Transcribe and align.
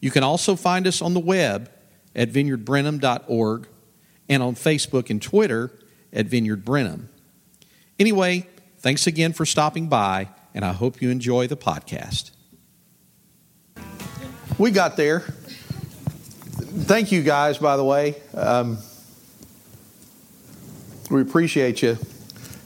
You 0.00 0.10
can 0.10 0.22
also 0.22 0.56
find 0.56 0.86
us 0.86 1.02
on 1.02 1.14
the 1.14 1.20
web 1.20 1.70
at 2.14 2.30
vineyardbrenham.org 2.30 3.68
and 4.28 4.42
on 4.42 4.54
Facebook 4.54 5.10
and 5.10 5.20
Twitter 5.20 5.70
at 6.12 6.26
Vineyard 6.26 6.64
Brenham. 6.64 7.08
Anyway, 7.98 8.46
thanks 8.78 9.06
again 9.06 9.32
for 9.32 9.44
stopping 9.44 9.88
by, 9.88 10.28
and 10.54 10.64
I 10.64 10.72
hope 10.72 11.02
you 11.02 11.10
enjoy 11.10 11.46
the 11.46 11.56
podcast. 11.56 12.30
We 14.58 14.70
got 14.70 14.96
there. 14.96 15.20
Thank 15.20 17.12
you 17.12 17.22
guys, 17.22 17.58
by 17.58 17.76
the 17.76 17.84
way. 17.84 18.16
Um, 18.34 18.78
we 21.10 21.22
appreciate 21.22 21.82
you. 21.82 21.98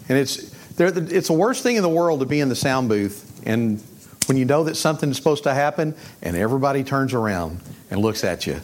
And 0.08 0.18
it's 0.18 0.52
it's 0.78 1.28
the 1.28 1.34
worst 1.34 1.62
thing 1.62 1.76
in 1.76 1.82
the 1.82 1.88
world 1.88 2.20
to 2.20 2.26
be 2.26 2.40
in 2.40 2.48
the 2.48 2.56
sound 2.56 2.88
booth 2.88 3.42
and 3.46 3.80
when 4.28 4.36
you 4.36 4.44
know 4.44 4.64
that 4.64 4.76
something 4.76 5.10
is 5.10 5.16
supposed 5.16 5.44
to 5.44 5.54
happen 5.54 5.94
and 6.22 6.36
everybody 6.36 6.84
turns 6.84 7.14
around 7.14 7.60
and 7.90 8.00
looks 8.00 8.24
at 8.24 8.46
you. 8.46 8.60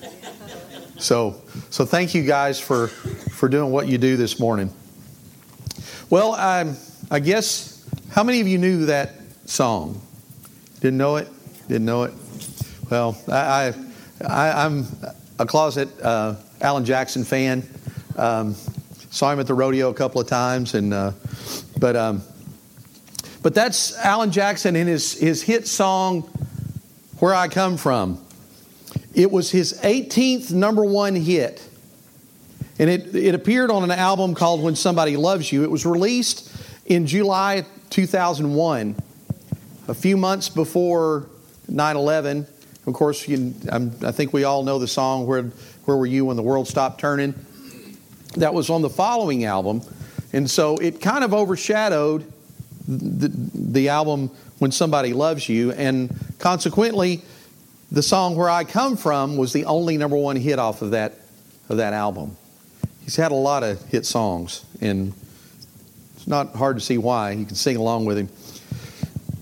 So, 0.98 1.40
so 1.70 1.86
thank 1.86 2.14
you 2.14 2.22
guys 2.22 2.60
for, 2.60 2.88
for 2.88 3.48
doing 3.48 3.72
what 3.72 3.88
you 3.88 3.96
do 3.98 4.16
this 4.16 4.38
morning. 4.38 4.70
Well, 6.10 6.32
I, 6.32 6.74
I 7.10 7.20
guess, 7.20 7.88
how 8.10 8.22
many 8.22 8.40
of 8.40 8.48
you 8.48 8.58
knew 8.58 8.86
that 8.86 9.12
song? 9.46 10.00
Didn't 10.80 10.98
know 10.98 11.16
it? 11.16 11.28
Didn't 11.68 11.86
know 11.86 12.02
it? 12.02 12.12
Well, 12.90 13.16
I, 13.28 13.72
I, 14.26 14.66
am 14.66 14.86
a 15.38 15.46
closet 15.46 15.88
uh, 16.02 16.34
Alan 16.60 16.84
Jackson 16.84 17.24
fan. 17.24 17.62
Um, 18.16 18.54
saw 19.10 19.32
him 19.32 19.40
at 19.40 19.46
the 19.46 19.54
rodeo 19.54 19.90
a 19.90 19.94
couple 19.94 20.20
of 20.20 20.26
times, 20.26 20.74
and 20.74 20.92
uh, 20.92 21.12
but 21.78 21.96
um, 21.96 22.22
but 23.42 23.54
that's 23.54 23.96
Alan 23.98 24.30
Jackson 24.30 24.76
in 24.76 24.86
his 24.86 25.12
his 25.14 25.42
hit 25.42 25.66
song 25.66 26.22
"Where 27.18 27.34
I 27.34 27.48
Come 27.48 27.76
From." 27.76 28.24
It 29.14 29.30
was 29.30 29.50
his 29.50 29.74
18th 29.80 30.52
number 30.52 30.84
one 30.84 31.16
hit. 31.16 31.66
And 32.78 32.88
it, 32.88 33.14
it 33.14 33.34
appeared 33.34 33.70
on 33.70 33.84
an 33.84 33.90
album 33.90 34.34
called 34.34 34.62
When 34.62 34.74
Somebody 34.74 35.16
Loves 35.16 35.52
You. 35.52 35.64
It 35.64 35.70
was 35.70 35.84
released 35.84 36.50
in 36.86 37.06
July 37.06 37.66
2001, 37.90 38.96
a 39.88 39.94
few 39.94 40.16
months 40.16 40.48
before 40.48 41.26
9 41.68 41.96
11. 41.96 42.46
Of 42.86 42.94
course, 42.94 43.28
you, 43.28 43.54
i 43.70 44.12
think 44.12 44.32
we 44.32 44.44
all 44.44 44.62
know 44.62 44.78
the 44.78 44.88
song, 44.88 45.26
Where, 45.26 45.42
Where 45.84 45.96
Were 45.96 46.06
You 46.06 46.24
When 46.24 46.36
the 46.36 46.42
World 46.42 46.68
Stopped 46.68 47.00
Turning? 47.00 47.34
That 48.36 48.54
was 48.54 48.70
on 48.70 48.80
the 48.80 48.88
following 48.88 49.44
album. 49.44 49.82
And 50.32 50.48
so 50.48 50.76
it 50.76 51.00
kind 51.00 51.22
of 51.22 51.34
overshadowed 51.34 52.32
the, 52.90 53.30
the 53.54 53.88
album 53.88 54.30
When 54.58 54.72
Somebody 54.72 55.12
Loves 55.12 55.48
You. 55.48 55.72
And 55.72 56.14
consequently, 56.38 57.22
the 57.92 58.02
song 58.02 58.36
Where 58.36 58.50
I 58.50 58.64
Come 58.64 58.96
From 58.96 59.36
was 59.36 59.52
the 59.52 59.64
only 59.64 59.96
number 59.96 60.16
one 60.16 60.36
hit 60.36 60.58
off 60.58 60.82
of 60.82 60.90
that, 60.90 61.14
of 61.68 61.78
that 61.78 61.92
album. 61.92 62.36
He's 63.02 63.16
had 63.16 63.32
a 63.32 63.36
lot 63.36 63.62
of 63.62 63.82
hit 63.86 64.06
songs, 64.06 64.64
and 64.80 65.12
it's 66.14 66.26
not 66.26 66.54
hard 66.54 66.76
to 66.76 66.80
see 66.80 66.98
why. 66.98 67.32
You 67.32 67.46
can 67.46 67.56
sing 67.56 67.76
along 67.76 68.04
with 68.04 68.18
him. 68.18 68.28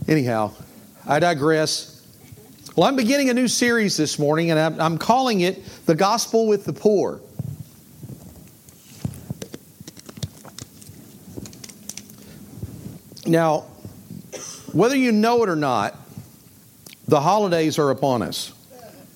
Anyhow, 0.07 0.53
I 1.07 1.19
digress. 1.19 2.03
Well, 2.77 2.87
I'm 2.87 2.97
beginning 2.97 3.29
a 3.31 3.35
new 3.35 3.49
series 3.49 3.97
this 3.97 4.19
morning, 4.19 4.51
and 4.51 4.59
I'm, 4.59 4.81
I'm 4.81 4.99
calling 4.99 5.41
it 5.41 5.65
The 5.87 5.95
Gospel 5.95 6.47
with 6.47 6.65
the 6.65 6.73
Poor. 6.73 7.21
Now, 13.29 13.67
whether 14.73 14.97
you 14.97 15.13
know 15.13 15.43
it 15.43 15.51
or 15.51 15.57
not, 15.57 15.95
the 17.07 17.21
holidays 17.21 17.79
are 17.79 17.91
upon 17.91 18.23
us. 18.23 18.55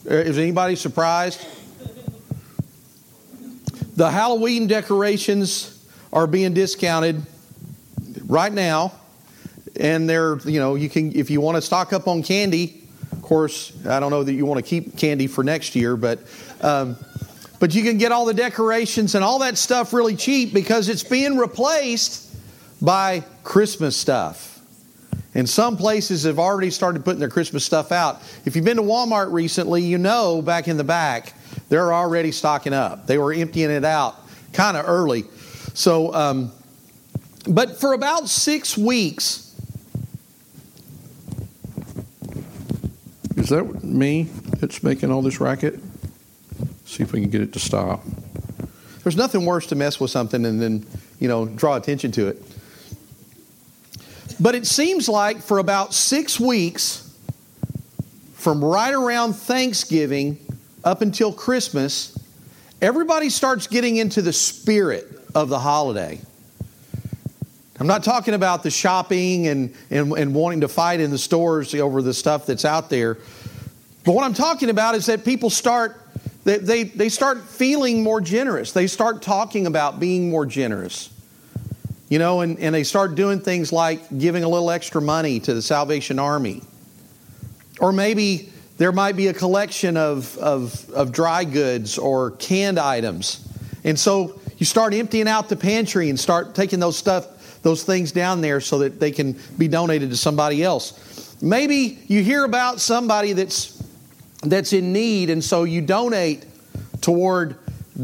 Uh, 0.09 0.15
is 0.15 0.37
anybody 0.37 0.77
surprised? 0.77 1.47
The 3.97 4.11
Halloween 4.11 4.67
decorations 4.67 5.83
are 6.13 6.27
being 6.27 6.53
discounted 6.53 7.23
right 8.27 8.53
now. 8.53 8.93
And 9.81 10.09
they're, 10.09 10.39
you 10.41 10.61
know, 10.61 10.75
you 10.75 10.91
can, 10.91 11.17
if 11.17 11.31
you 11.31 11.41
want 11.41 11.57
to 11.57 11.63
stock 11.63 11.95
up 11.95 12.07
on 12.07 12.23
candy, 12.23 12.87
of 13.13 13.23
course, 13.23 13.73
I 13.87 13.99
don't 13.99 14.11
know 14.11 14.23
that 14.23 14.35
you 14.35 14.45
want 14.45 14.63
to 14.63 14.69
keep 14.69 14.99
candy 14.99 15.27
for 15.27 15.43
next 15.43 15.75
year, 15.75 15.97
but, 15.97 16.21
um, 16.61 16.97
but 17.59 17.75
you 17.75 17.83
can 17.83 17.97
get 17.97 18.13
all 18.13 18.27
the 18.27 18.35
decorations 18.35 19.15
and 19.15 19.25
all 19.25 19.39
that 19.39 19.57
stuff 19.57 19.95
really 19.95 20.17
cheap 20.17 20.53
because 20.53 20.91
it's 20.91 21.03
being 21.03 21.39
replaced 21.39 22.32
by 22.83 23.23
Christmas 23.45 23.97
stuff. 23.97 24.61
And 25.35 25.49
some 25.49 25.79
places 25.79 26.25
have 26.25 26.39
already 26.39 26.71
started 26.71 27.05
putting 27.05 27.21
their 27.21 27.31
Christmas 27.31 27.65
stuff 27.65 27.91
out. 27.91 28.21
If 28.45 28.55
you've 28.55 28.67
been 28.67 28.77
to 28.77 28.83
Walmart 28.83 29.33
recently, 29.33 29.83
you 29.83 29.97
know 29.97 30.43
back 30.43 30.69
in 30.69 30.77
the 30.77 30.85
back, 30.85 31.33
they're 31.69 31.93
already 31.95 32.33
stocking 32.33 32.75
up. 32.75 33.07
They 33.07 33.17
were 33.17 33.33
emptying 33.33 33.71
it 33.71 33.85
out 33.85 34.17
kind 34.53 34.77
of 34.77 34.87
early. 34.87 35.25
So, 35.73 36.13
um, 36.13 36.53
but 37.49 37.81
for 37.81 37.95
about 37.95 38.29
six 38.29 38.77
weeks, 38.77 39.55
is 43.37 43.49
that 43.49 43.83
me 43.83 44.25
that's 44.59 44.83
making 44.83 45.11
all 45.11 45.23
this 45.23 45.41
racket? 45.41 45.81
See 46.85 47.03
if 47.03 47.13
we 47.13 47.23
can 47.23 47.31
get 47.31 47.41
it 47.41 47.55
to 47.55 47.59
stop. 47.59 48.03
There's 49.03 49.17
nothing 49.17 49.47
worse 49.47 49.67
to 49.69 49.75
mess 49.75 49.99
with 49.99 50.11
something 50.11 50.45
and 50.45 50.61
then, 50.61 50.87
you 51.19 51.27
know, 51.27 51.47
draw 51.47 51.77
attention 51.77 52.13
to 52.13 52.29
it. 52.29 52.43
But 54.43 54.57
it 54.57 54.67
seems 54.67 55.09
like 55.09 55.41
for 55.41 55.59
about 55.59 55.95
six 55.95 56.41
weeks, 56.41 57.09
from 58.35 58.63
right 58.65 58.93
around 58.93 59.35
Thanksgiving 59.35 60.37
up 60.83 61.01
until 61.01 61.33
Christmas, 61.33 62.19
everybody 62.81 63.31
starts 63.31 63.69
getting 63.69 63.99
into 63.99 64.21
the 64.21 64.33
spirit 64.33 65.07
of 65.33 65.49
the 65.49 65.61
holiday. 65.61 66.21
I'm 67.79 67.87
not 67.87 68.03
talking 68.03 68.35
about 68.35 68.65
the 68.65 68.71
shopping 68.73 69.47
and, 69.47 69.77
and, 69.91 70.13
and 70.13 70.35
wanting 70.35 70.63
to 70.63 70.69
fight 70.69 70.99
in 70.99 71.13
the 71.13 71.19
stores 71.19 71.73
over 71.73 72.03
the 72.03 72.13
stuff 72.13 72.45
that's 72.45 72.65
out 72.65 72.91
there. 72.91 73.19
But 74.05 74.13
what 74.17 74.25
I'm 74.25 74.35
talking 74.35 74.71
about 74.71 74.97
is 74.97 75.07
that 75.07 75.25
people 75.25 75.51
start 75.51 76.01
they, 76.43 76.59
they, 76.59 76.83
they 76.83 77.09
start 77.09 77.43
feeling 77.43 78.03
more 78.03 78.21
generous. 78.21 78.73
They 78.73 78.89
start 78.89 79.23
talking 79.23 79.69
about 79.69 80.01
being 80.01 80.29
more 80.29 80.45
generous. 80.45 81.12
You 82.13 82.19
know, 82.19 82.43
and, 82.43 82.59
and 82.59 82.75
they 82.75 82.85
start 82.85 83.15
doing 83.15 83.41
things 83.41 83.73
like 83.73 84.19
giving 84.19 84.45
a 84.45 84.49
little 84.51 84.71
extra 84.71 85.01
money 85.01 85.41
to 85.41 85.55
the 85.55 85.63
Salvation 85.63 86.19
Army. 86.19 86.61
Or 87.81 87.91
maybe 87.91 88.53
there 88.77 88.93
might 88.93 89.17
be 89.17 89.29
a 89.29 89.33
collection 89.33 89.97
of, 89.97 90.37
of, 90.37 90.91
of 90.91 91.11
dry 91.11 91.45
goods 91.45 91.97
or 91.97 92.33
canned 92.33 92.79
items. 92.79 93.49
And 93.83 93.99
so 93.99 94.39
you 94.59 94.67
start 94.67 94.93
emptying 94.93 95.27
out 95.27 95.49
the 95.49 95.57
pantry 95.57 96.11
and 96.11 96.21
start 96.21 96.55
taking 96.55 96.81
those 96.81 96.99
stuff, 96.99 97.63
those 97.63 97.83
things 97.83 98.13
down 98.13 98.43
there 98.43 98.61
so 98.61 98.81
that 98.81 99.01
they 99.01 99.11
can 99.11 99.39
be 99.57 99.67
donated 99.67 100.11
to 100.11 100.17
somebody 100.19 100.63
else. 100.63 101.35
Maybe 101.41 101.99
you 102.09 102.23
hear 102.23 102.45
about 102.45 102.79
somebody 102.79 103.33
that's 103.33 103.83
that's 104.43 104.75
in 104.75 104.93
need, 104.93 105.31
and 105.31 105.43
so 105.43 105.65
you 105.65 105.81
donate 105.81 106.45
toward 107.01 107.57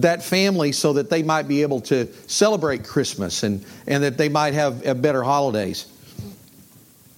that 0.02 0.22
family 0.22 0.72
so 0.72 0.94
that 0.94 1.10
they 1.10 1.22
might 1.22 1.48
be 1.48 1.62
able 1.62 1.80
to 1.82 2.06
celebrate 2.26 2.84
Christmas 2.84 3.42
and, 3.42 3.64
and 3.86 4.02
that 4.04 4.18
they 4.18 4.28
might 4.28 4.54
have, 4.54 4.84
have 4.84 5.02
better 5.02 5.22
holidays. 5.22 5.86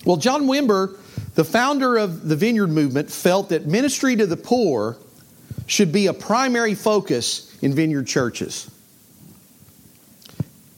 Well, 0.04 0.16
John 0.16 0.44
Wimber, 0.46 0.98
the 1.34 1.44
founder 1.44 1.96
of 1.96 2.28
the 2.28 2.36
Vineyard 2.36 2.68
Movement, 2.68 3.10
felt 3.10 3.50
that 3.50 3.66
ministry 3.66 4.16
to 4.16 4.26
the 4.26 4.36
poor 4.36 4.96
should 5.66 5.92
be 5.92 6.06
a 6.06 6.14
primary 6.14 6.74
focus 6.74 7.56
in 7.62 7.74
vineyard 7.74 8.06
churches. 8.06 8.70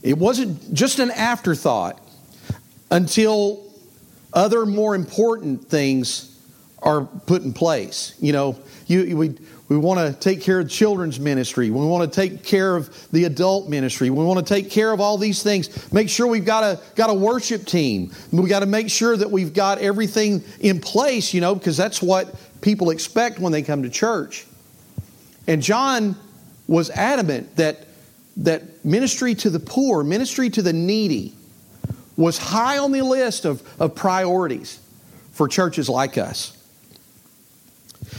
It 0.02 0.18
wasn't 0.18 0.74
just 0.74 0.98
an 0.98 1.10
afterthought 1.10 2.00
until 2.90 3.64
other 4.32 4.66
more 4.66 4.94
important 4.94 5.68
things 5.68 6.28
are 6.82 7.02
put 7.04 7.42
in 7.42 7.52
place. 7.52 8.14
You 8.20 8.32
know, 8.32 8.58
you, 8.86 9.16
we, 9.16 9.38
We 9.72 9.78
want 9.78 10.00
to 10.00 10.20
take 10.20 10.42
care 10.42 10.60
of 10.60 10.68
children's 10.68 11.18
ministry. 11.18 11.70
We 11.70 11.86
want 11.86 12.12
to 12.12 12.14
take 12.14 12.44
care 12.44 12.76
of 12.76 13.10
the 13.10 13.24
adult 13.24 13.70
ministry. 13.70 14.10
We 14.10 14.22
want 14.22 14.46
to 14.46 14.54
take 14.54 14.70
care 14.70 14.92
of 14.92 15.00
all 15.00 15.16
these 15.16 15.42
things. 15.42 15.90
Make 15.90 16.10
sure 16.10 16.26
we've 16.26 16.44
got 16.44 16.62
a 16.62 16.80
got 16.94 17.08
a 17.08 17.14
worship 17.14 17.64
team. 17.64 18.12
We 18.30 18.50
got 18.50 18.60
to 18.60 18.66
make 18.66 18.90
sure 18.90 19.16
that 19.16 19.30
we've 19.30 19.54
got 19.54 19.78
everything 19.78 20.44
in 20.60 20.80
place, 20.80 21.32
you 21.32 21.40
know, 21.40 21.54
because 21.54 21.78
that's 21.78 22.02
what 22.02 22.34
people 22.60 22.90
expect 22.90 23.38
when 23.38 23.50
they 23.50 23.62
come 23.62 23.82
to 23.84 23.88
church. 23.88 24.46
And 25.46 25.62
John 25.62 26.16
was 26.66 26.90
adamant 26.90 27.56
that 27.56 27.86
that 28.38 28.84
ministry 28.84 29.34
to 29.36 29.48
the 29.48 29.60
poor, 29.60 30.04
ministry 30.04 30.50
to 30.50 30.60
the 30.60 30.74
needy, 30.74 31.34
was 32.18 32.36
high 32.36 32.76
on 32.76 32.92
the 32.92 33.00
list 33.00 33.46
of, 33.46 33.62
of 33.80 33.94
priorities 33.94 34.78
for 35.32 35.48
churches 35.48 35.88
like 35.88 36.18
us. 36.18 36.61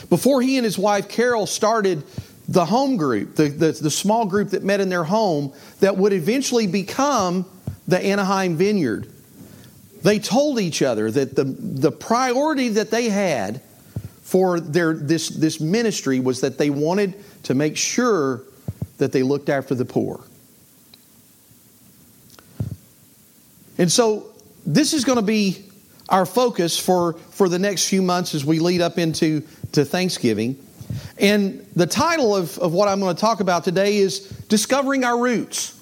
Before 0.09 0.41
he 0.41 0.57
and 0.57 0.65
his 0.65 0.77
wife 0.77 1.07
Carol 1.07 1.45
started 1.45 2.03
the 2.47 2.65
home 2.65 2.97
group, 2.97 3.35
the, 3.35 3.49
the, 3.49 3.71
the, 3.71 3.91
small 3.91 4.25
group 4.25 4.49
that 4.49 4.63
met 4.63 4.81
in 4.81 4.89
their 4.89 5.03
home 5.03 5.53
that 5.79 5.97
would 5.97 6.11
eventually 6.11 6.67
become 6.67 7.45
the 7.87 8.03
Anaheim 8.03 8.57
Vineyard, 8.57 9.09
they 10.01 10.19
told 10.19 10.59
each 10.59 10.81
other 10.81 11.09
that 11.09 11.35
the, 11.35 11.45
the 11.45 11.91
priority 11.91 12.69
that 12.69 12.91
they 12.91 13.09
had 13.09 13.61
for 14.21 14.59
their, 14.59 14.93
this, 14.93 15.29
this 15.29 15.61
ministry 15.61 16.19
was 16.19 16.41
that 16.41 16.57
they 16.57 16.69
wanted 16.69 17.15
to 17.43 17.53
make 17.53 17.77
sure 17.77 18.43
that 18.97 19.11
they 19.11 19.23
looked 19.23 19.49
after 19.49 19.75
the 19.75 19.85
poor. 19.85 20.23
And 23.77 23.91
so 23.91 24.33
this 24.65 24.93
is 24.93 25.03
going 25.03 25.17
to 25.17 25.25
be 25.25 25.65
our 26.09 26.25
focus 26.25 26.77
for, 26.77 27.13
for 27.13 27.49
the 27.49 27.59
next 27.59 27.87
few 27.87 28.01
months 28.01 28.35
as 28.35 28.45
we 28.45 28.59
lead 28.59 28.81
up 28.81 28.97
into 28.97 29.43
to 29.73 29.83
Thanksgiving. 29.85 30.57
And 31.17 31.65
the 31.75 31.87
title 31.87 32.35
of, 32.35 32.57
of 32.59 32.73
what 32.73 32.87
I'm 32.87 32.99
going 32.99 33.15
to 33.15 33.19
talk 33.19 33.39
about 33.39 33.63
today 33.63 33.97
is 33.97 34.21
Discovering 34.47 35.03
Our 35.03 35.17
Roots. 35.17 35.79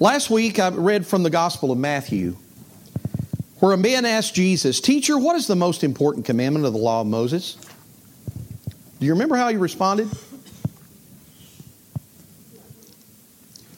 Last 0.00 0.28
week 0.28 0.58
I 0.58 0.68
read 0.70 1.06
from 1.06 1.22
the 1.22 1.30
Gospel 1.30 1.70
of 1.70 1.78
Matthew 1.78 2.36
where 3.60 3.72
a 3.72 3.78
man 3.78 4.04
asked 4.04 4.34
Jesus, 4.34 4.80
Teacher, 4.80 5.16
what 5.16 5.36
is 5.36 5.46
the 5.46 5.56
most 5.56 5.84
important 5.84 6.26
commandment 6.26 6.66
of 6.66 6.72
the 6.72 6.78
law 6.78 7.00
of 7.00 7.06
Moses? 7.06 7.56
Do 8.98 9.06
you 9.06 9.12
remember 9.12 9.36
how 9.36 9.48
he 9.48 9.56
responded? 9.56 10.08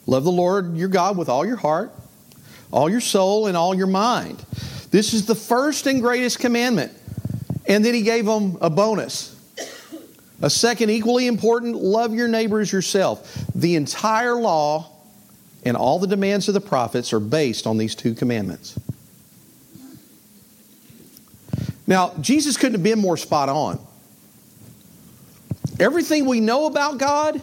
Love 0.06 0.24
the 0.24 0.32
Lord 0.32 0.76
your 0.76 0.88
God 0.88 1.16
with 1.16 1.28
all 1.28 1.44
your 1.44 1.56
heart, 1.56 1.92
all 2.72 2.88
your 2.88 3.00
soul, 3.00 3.46
and 3.46 3.56
all 3.56 3.74
your 3.74 3.86
mind. 3.86 4.44
This 4.96 5.12
is 5.12 5.26
the 5.26 5.34
first 5.34 5.86
and 5.86 6.00
greatest 6.00 6.38
commandment. 6.38 6.90
And 7.66 7.84
then 7.84 7.92
he 7.92 8.00
gave 8.00 8.24
them 8.24 8.56
a 8.62 8.70
bonus. 8.70 9.38
A 10.40 10.48
second, 10.48 10.88
equally 10.88 11.26
important 11.26 11.76
love 11.76 12.14
your 12.14 12.28
neighbor 12.28 12.60
as 12.60 12.72
yourself. 12.72 13.44
The 13.54 13.74
entire 13.74 14.36
law 14.36 14.90
and 15.66 15.76
all 15.76 15.98
the 15.98 16.06
demands 16.06 16.48
of 16.48 16.54
the 16.54 16.62
prophets 16.62 17.12
are 17.12 17.20
based 17.20 17.66
on 17.66 17.76
these 17.76 17.94
two 17.94 18.14
commandments. 18.14 18.78
Now, 21.86 22.14
Jesus 22.22 22.56
couldn't 22.56 22.76
have 22.76 22.82
been 22.82 22.98
more 22.98 23.18
spot 23.18 23.50
on. 23.50 23.78
Everything 25.78 26.24
we 26.24 26.40
know 26.40 26.64
about 26.64 26.96
God 26.96 27.42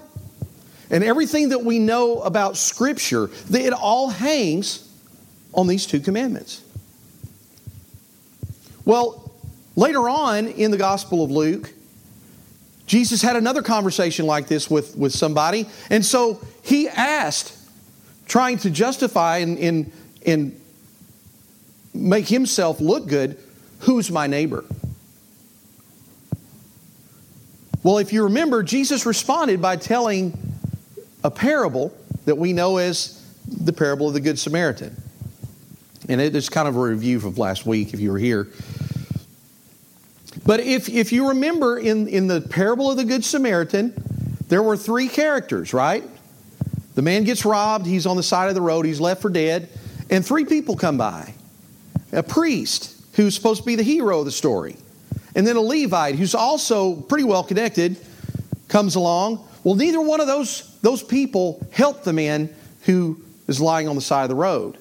and 0.90 1.04
everything 1.04 1.50
that 1.50 1.64
we 1.64 1.78
know 1.78 2.20
about 2.22 2.58
Scripture, 2.58 3.30
it 3.52 3.74
all 3.74 4.10
hangs 4.10 4.92
on 5.54 5.68
these 5.68 5.86
two 5.86 6.00
commandments. 6.00 6.64
Well, 8.85 9.31
later 9.75 10.09
on 10.09 10.47
in 10.47 10.71
the 10.71 10.77
Gospel 10.77 11.24
of 11.24 11.31
Luke, 11.31 11.74
Jesus 12.85 13.21
had 13.21 13.35
another 13.35 13.62
conversation 13.62 14.25
like 14.25 14.47
this 14.47 14.69
with, 14.69 14.95
with 14.97 15.13
somebody, 15.13 15.68
and 15.89 16.06
so 16.06 16.41
he 16.63 16.88
asked, 16.89 17.57
trying 18.25 18.57
to 18.59 18.69
justify 18.69 19.38
and, 19.38 19.57
and, 19.57 19.91
and 20.25 20.59
make 21.94 22.27
himself 22.27 22.81
look 22.81 23.07
good, 23.07 23.38
who's 23.80 24.12
my 24.12 24.27
neighbor? 24.27 24.65
Well, 27.83 27.97
if 27.97 28.13
you 28.13 28.24
remember, 28.24 28.63
Jesus 28.63 29.06
responded 29.06 29.62
by 29.62 29.75
telling 29.75 30.38
a 31.24 31.30
parable 31.30 31.94
that 32.25 32.38
we 32.38 32.53
know 32.53 32.77
as 32.77 33.21
the 33.47 33.74
parable 33.74 34.07
of 34.07 34.13
the 34.13 34.21
Good 34.21 34.39
Samaritan. 34.39 34.95
And 36.07 36.21
it 36.21 36.35
is 36.35 36.50
kind 36.50 36.68
of 36.68 36.75
a 36.75 36.80
review 36.80 37.18
of 37.18 37.38
last 37.38 37.65
week 37.65 37.94
if 37.94 38.00
you 38.00 38.12
were 38.12 38.18
here. 38.18 38.47
But 40.45 40.60
if, 40.60 40.90
if 40.90 41.12
you 41.12 41.30
remember 41.30 41.78
in, 41.78 42.07
in 42.07 42.28
the 42.28 42.42
parable 42.42 42.92
of 42.92 42.98
the 42.98 43.06
Good 43.06 43.24
Samaritan, 43.24 43.94
there 44.50 44.62
were 44.62 44.75
three 44.75 45.07
characters, 45.07 45.74
right? 45.74 46.04
The 46.95 47.01
man 47.01 47.24
gets 47.24 47.45
robbed, 47.45 47.86
he's 47.86 48.06
on 48.06 48.18
the 48.18 48.24
side 48.24 48.50
of 48.50 48.56
the 48.56 48.62
road, 48.62 48.86
he's 48.86 49.00
left 49.00 49.22
for 49.22 49.30
dead, 49.30 49.69
and 50.10 50.25
three 50.25 50.45
people 50.45 50.75
come 50.75 50.98
by. 50.98 51.34
A 52.12 52.22
priest, 52.22 52.94
who's 53.13 53.36
supposed 53.36 53.62
to 53.62 53.66
be 53.66 53.75
the 53.75 53.84
hero 53.84 54.19
of 54.19 54.25
the 54.25 54.31
story. 54.31 54.75
And 55.36 55.48
then 55.48 55.56
a 55.56 55.62
Levite 55.62 56.16
who's 56.16 56.36
also 56.36 56.95
pretty 56.95 57.24
well 57.24 57.44
connected 57.44 57.98
comes 58.68 58.95
along. 58.95 59.48
Well, 59.63 59.75
neither 59.75 60.01
one 60.01 60.19
of 60.19 60.28
those, 60.28 60.78
those 60.81 61.01
people 61.01 61.66
help 61.72 62.04
the 62.04 62.13
man 62.13 62.54
who 62.81 63.19
is 63.48 63.62
lying 63.62 63.88
on 63.88 63.95
the 63.95 64.01
side 64.01 64.24
of 64.24 64.30
the 64.30 64.36
road. 64.36 64.78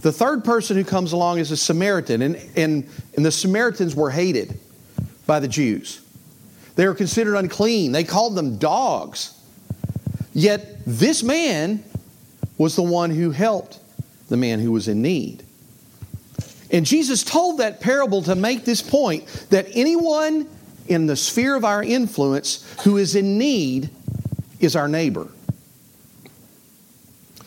The 0.00 0.12
third 0.12 0.44
person 0.44 0.76
who 0.76 0.84
comes 0.84 1.12
along 1.12 1.38
is 1.38 1.50
a 1.50 1.56
Samaritan, 1.56 2.22
and, 2.22 2.36
and, 2.56 2.88
and 3.16 3.26
the 3.26 3.32
Samaritans 3.32 3.96
were 3.96 4.10
hated 4.10 4.58
by 5.26 5.40
the 5.40 5.48
Jews. 5.48 6.00
They 6.76 6.86
were 6.86 6.94
considered 6.94 7.36
unclean, 7.36 7.92
they 7.92 8.04
called 8.04 8.36
them 8.36 8.58
dogs. 8.58 9.34
Yet 10.32 10.84
this 10.86 11.24
man 11.24 11.82
was 12.56 12.76
the 12.76 12.82
one 12.82 13.10
who 13.10 13.30
helped 13.30 13.80
the 14.28 14.36
man 14.36 14.60
who 14.60 14.70
was 14.70 14.86
in 14.86 15.02
need. 15.02 15.42
And 16.70 16.84
Jesus 16.84 17.24
told 17.24 17.58
that 17.58 17.80
parable 17.80 18.22
to 18.22 18.34
make 18.34 18.64
this 18.64 18.82
point 18.82 19.26
that 19.50 19.66
anyone 19.72 20.48
in 20.86 21.06
the 21.06 21.16
sphere 21.16 21.56
of 21.56 21.64
our 21.64 21.82
influence 21.82 22.64
who 22.84 22.98
is 22.98 23.14
in 23.14 23.38
need 23.38 23.90
is 24.60 24.76
our 24.76 24.86
neighbor. 24.86 25.28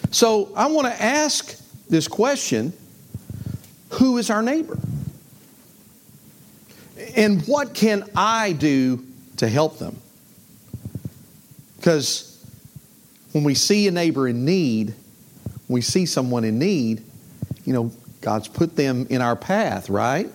So 0.09 0.51
I 0.55 0.67
want 0.67 0.87
to 0.87 1.01
ask 1.01 1.60
this 1.91 2.07
question 2.07 2.73
who 3.89 4.17
is 4.17 4.29
our 4.29 4.41
neighbor? 4.41 4.79
And 7.15 7.45
what 7.45 7.73
can 7.73 8.09
I 8.15 8.53
do 8.53 9.05
to 9.37 9.49
help 9.49 9.77
them? 9.77 9.97
Because 11.75 12.41
when 13.33 13.43
we 13.43 13.53
see 13.53 13.87
a 13.87 13.91
neighbor 13.91 14.27
in 14.27 14.45
need, 14.45 14.93
we 15.67 15.81
see 15.81 16.05
someone 16.05 16.45
in 16.45 16.57
need, 16.57 17.03
you 17.65 17.73
know, 17.73 17.91
God's 18.21 18.47
put 18.47 18.75
them 18.77 19.07
in 19.09 19.21
our 19.21 19.35
path, 19.35 19.89
right? 19.89 20.29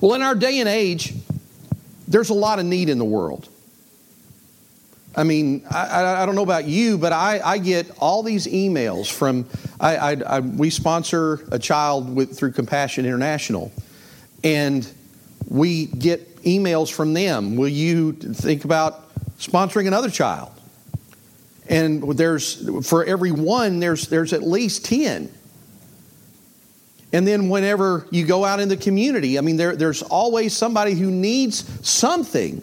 Well, 0.00 0.14
in 0.14 0.22
our 0.22 0.34
day 0.34 0.60
and 0.60 0.68
age, 0.68 1.14
there's 2.08 2.30
a 2.30 2.34
lot 2.34 2.58
of 2.58 2.64
need 2.64 2.88
in 2.88 2.98
the 2.98 3.04
world. 3.04 3.48
I 5.16 5.24
mean, 5.24 5.64
I, 5.70 6.22
I 6.22 6.26
don't 6.26 6.34
know 6.34 6.42
about 6.42 6.66
you, 6.66 6.98
but 6.98 7.12
I, 7.12 7.40
I 7.42 7.58
get 7.58 7.90
all 7.98 8.22
these 8.22 8.46
emails 8.46 9.10
from. 9.10 9.46
I, 9.80 10.40
we 10.40 10.70
sponsor 10.70 11.46
a 11.50 11.58
child 11.58 12.14
with, 12.14 12.36
through 12.36 12.52
Compassion 12.52 13.06
International, 13.06 13.72
and 14.44 14.86
we 15.48 15.86
get 15.86 16.42
emails 16.42 16.92
from 16.92 17.14
them. 17.14 17.56
Will 17.56 17.68
you 17.68 18.12
think 18.12 18.64
about 18.64 19.10
sponsoring 19.38 19.86
another 19.86 20.10
child? 20.10 20.52
and 21.68 22.02
there's 22.16 22.86
for 22.88 23.04
every 23.04 23.32
one 23.32 23.80
there's 23.80 24.08
there's 24.08 24.32
at 24.32 24.42
least 24.42 24.84
10 24.84 25.30
and 27.12 27.26
then 27.26 27.48
whenever 27.48 28.06
you 28.10 28.24
go 28.24 28.44
out 28.44 28.60
in 28.60 28.68
the 28.68 28.76
community 28.76 29.38
i 29.38 29.40
mean 29.40 29.56
there, 29.56 29.76
there's 29.76 30.02
always 30.02 30.56
somebody 30.56 30.94
who 30.94 31.10
needs 31.10 31.64
something 31.86 32.62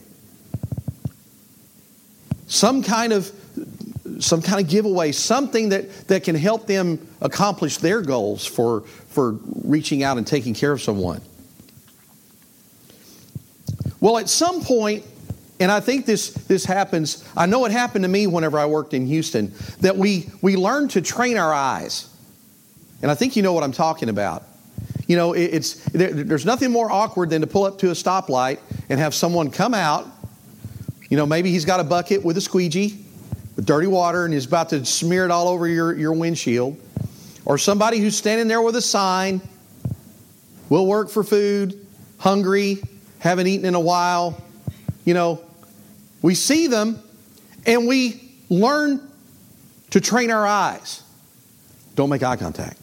some 2.47 2.83
kind 2.83 3.13
of 3.13 3.31
some 4.19 4.41
kind 4.41 4.63
of 4.63 4.69
giveaway 4.69 5.11
something 5.11 5.69
that, 5.69 6.07
that 6.07 6.23
can 6.23 6.35
help 6.35 6.67
them 6.67 7.05
accomplish 7.21 7.77
their 7.77 8.01
goals 8.01 8.45
for 8.45 8.81
for 8.81 9.39
reaching 9.63 10.03
out 10.03 10.17
and 10.17 10.27
taking 10.27 10.53
care 10.53 10.71
of 10.71 10.81
someone 10.81 11.21
well 13.99 14.17
at 14.17 14.29
some 14.29 14.61
point 14.61 15.03
and 15.59 15.71
I 15.71 15.79
think 15.79 16.05
this, 16.05 16.31
this 16.31 16.65
happens, 16.65 17.23
I 17.37 17.45
know 17.45 17.63
it 17.63 17.71
happened 17.71 18.03
to 18.03 18.09
me 18.09 18.27
whenever 18.27 18.59
I 18.59 18.65
worked 18.65 18.93
in 18.93 19.05
Houston, 19.07 19.53
that 19.79 19.95
we, 19.95 20.29
we 20.41 20.57
learn 20.57 20.89
to 20.89 21.01
train 21.01 21.37
our 21.37 21.53
eyes. 21.53 22.09
And 23.01 23.09
I 23.09 23.15
think 23.15 23.37
you 23.37 23.43
know 23.43 23.53
what 23.53 23.63
I'm 23.63 23.71
talking 23.71 24.09
about. 24.09 24.43
You 25.07 25.15
know, 25.15 25.31
it, 25.31 25.43
it's, 25.43 25.75
there, 25.91 26.11
there's 26.11 26.45
nothing 26.45 26.69
more 26.69 26.91
awkward 26.91 27.29
than 27.29 27.41
to 27.41 27.47
pull 27.47 27.63
up 27.63 27.77
to 27.79 27.89
a 27.89 27.93
stoplight 27.93 28.59
and 28.89 28.99
have 28.99 29.13
someone 29.13 29.51
come 29.51 29.73
out. 29.73 30.05
You 31.13 31.17
know, 31.17 31.27
maybe 31.27 31.51
he's 31.51 31.63
got 31.63 31.79
a 31.79 31.83
bucket 31.83 32.25
with 32.25 32.37
a 32.37 32.41
squeegee 32.41 33.05
with 33.55 33.67
dirty 33.67 33.85
water 33.85 34.25
and 34.25 34.33
he's 34.33 34.47
about 34.47 34.69
to 34.69 34.83
smear 34.83 35.25
it 35.25 35.29
all 35.29 35.47
over 35.47 35.67
your, 35.67 35.95
your 35.95 36.11
windshield. 36.11 36.75
Or 37.45 37.59
somebody 37.59 37.99
who's 37.99 38.17
standing 38.17 38.47
there 38.47 38.63
with 38.63 38.75
a 38.75 38.81
sign 38.81 39.39
We'll 40.69 40.87
work 40.87 41.11
for 41.11 41.23
food, 41.23 41.85
hungry, 42.17 42.81
haven't 43.19 43.45
eaten 43.45 43.67
in 43.67 43.75
a 43.75 43.79
while. 43.79 44.41
You 45.05 45.13
know, 45.13 45.39
we 46.23 46.33
see 46.33 46.65
them 46.65 46.99
and 47.67 47.85
we 47.85 48.33
learn 48.49 48.99
to 49.91 50.01
train 50.01 50.31
our 50.31 50.47
eyes. 50.47 51.03
Don't 51.93 52.09
make 52.09 52.23
eye 52.23 52.37
contact. 52.37 52.79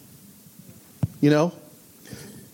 You 1.20 1.30
know, 1.30 1.52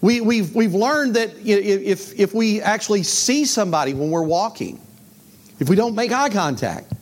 we, 0.00 0.23
we've, 0.23 0.54
we've 0.54 0.73
learned 0.73 1.16
that 1.16 1.35
if, 1.47 2.18
if 2.18 2.33
we 2.33 2.62
actually 2.62 3.02
see 3.02 3.45
somebody 3.45 3.92
when 3.92 4.11
we're 4.11 4.23
walking, 4.23 4.80
if 5.58 5.68
we 5.68 5.76
don't 5.76 5.94
make 5.94 6.12
eye 6.12 6.28
contact, 6.28 6.92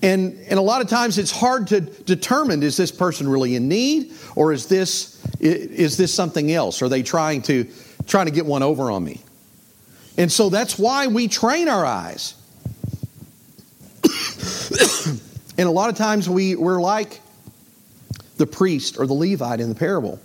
and, 0.00 0.38
and 0.48 0.58
a 0.58 0.62
lot 0.62 0.80
of 0.80 0.88
times 0.88 1.18
it's 1.18 1.30
hard 1.30 1.66
to 1.68 1.80
determine 1.80 2.62
is 2.62 2.76
this 2.76 2.92
person 2.92 3.28
really 3.28 3.56
in 3.56 3.68
need 3.68 4.12
or 4.36 4.52
is 4.52 4.66
this, 4.66 5.24
is 5.40 5.96
this 5.96 6.14
something 6.14 6.52
else? 6.52 6.82
Are 6.82 6.88
they 6.88 7.02
trying 7.02 7.42
to, 7.42 7.66
trying 8.06 8.26
to 8.26 8.32
get 8.32 8.46
one 8.46 8.62
over 8.62 8.90
on 8.90 9.02
me? 9.02 9.20
And 10.16 10.30
so 10.30 10.50
that's 10.50 10.78
why 10.78 11.08
we 11.08 11.26
train 11.26 11.68
our 11.68 11.84
eyes. 11.84 12.34
and 15.58 15.68
a 15.68 15.70
lot 15.70 15.90
of 15.90 15.96
times 15.96 16.28
we, 16.28 16.54
we're 16.54 16.80
like 16.80 17.20
the 18.36 18.46
priest 18.46 18.98
or 18.98 19.06
the 19.06 19.14
Levite 19.14 19.60
in 19.60 19.68
the 19.68 19.74
parable. 19.74 20.20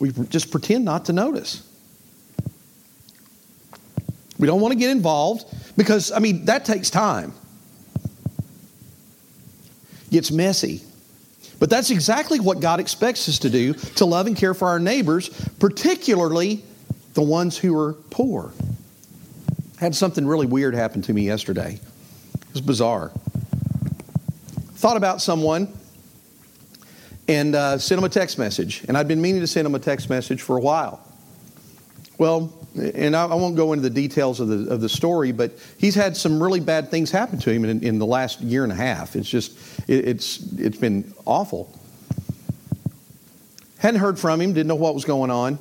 We 0.00 0.10
just 0.10 0.50
pretend 0.50 0.84
not 0.84 1.04
to 1.04 1.12
notice. 1.12 1.68
We 4.42 4.48
don't 4.48 4.60
want 4.60 4.72
to 4.72 4.78
get 4.78 4.90
involved 4.90 5.44
because, 5.76 6.10
I 6.10 6.18
mean, 6.18 6.46
that 6.46 6.64
takes 6.64 6.90
time 6.90 7.32
gets 10.10 10.32
messy. 10.32 10.82
But 11.60 11.70
that's 11.70 11.90
exactly 11.90 12.40
what 12.40 12.58
God 12.58 12.80
expects 12.80 13.28
us 13.28 13.38
to 13.38 13.50
do 13.50 13.72
to 13.74 14.04
love 14.04 14.26
and 14.26 14.36
care 14.36 14.52
for 14.52 14.66
our 14.66 14.80
neighbors, 14.80 15.28
particularly 15.60 16.64
the 17.14 17.22
ones 17.22 17.56
who 17.56 17.78
are 17.78 17.92
poor. 18.10 18.52
I 19.78 19.84
had 19.84 19.94
something 19.94 20.26
really 20.26 20.46
weird 20.46 20.74
happen 20.74 21.02
to 21.02 21.12
me 21.12 21.22
yesterday. 21.22 21.78
It 22.34 22.52
was 22.52 22.60
bizarre. 22.60 23.12
Thought 24.74 24.96
about 24.96 25.22
someone 25.22 25.72
and 27.28 27.54
uh, 27.54 27.78
sent 27.78 28.00
them 28.00 28.04
a 28.04 28.12
text 28.12 28.40
message. 28.40 28.84
And 28.88 28.98
I'd 28.98 29.06
been 29.06 29.22
meaning 29.22 29.40
to 29.40 29.46
send 29.46 29.66
them 29.66 29.76
a 29.76 29.78
text 29.78 30.10
message 30.10 30.42
for 30.42 30.56
a 30.56 30.60
while. 30.60 31.00
Well, 32.18 32.52
and 32.74 33.14
I, 33.14 33.26
won't 33.34 33.56
go 33.56 33.72
into 33.72 33.82
the 33.82 33.94
details 33.94 34.40
of 34.40 34.48
the, 34.48 34.72
of 34.72 34.80
the 34.80 34.88
story, 34.88 35.32
but 35.32 35.52
he's 35.78 35.94
had 35.94 36.16
some 36.16 36.42
really 36.42 36.60
bad 36.60 36.90
things 36.90 37.10
happen 37.10 37.38
to 37.40 37.50
him 37.50 37.64
in, 37.64 37.82
in 37.82 37.98
the 37.98 38.06
last 38.06 38.40
year 38.40 38.62
and 38.62 38.72
a 38.72 38.76
half. 38.76 39.14
It's 39.14 39.28
just, 39.28 39.56
it, 39.88 40.08
it's, 40.08 40.40
it's 40.54 40.78
been 40.78 41.12
awful. 41.26 41.70
Hadn't 43.78 44.00
heard 44.00 44.18
from 44.18 44.40
him, 44.40 44.52
didn't 44.52 44.68
know 44.68 44.74
what 44.74 44.94
was 44.94 45.04
going 45.04 45.30
on. 45.30 45.58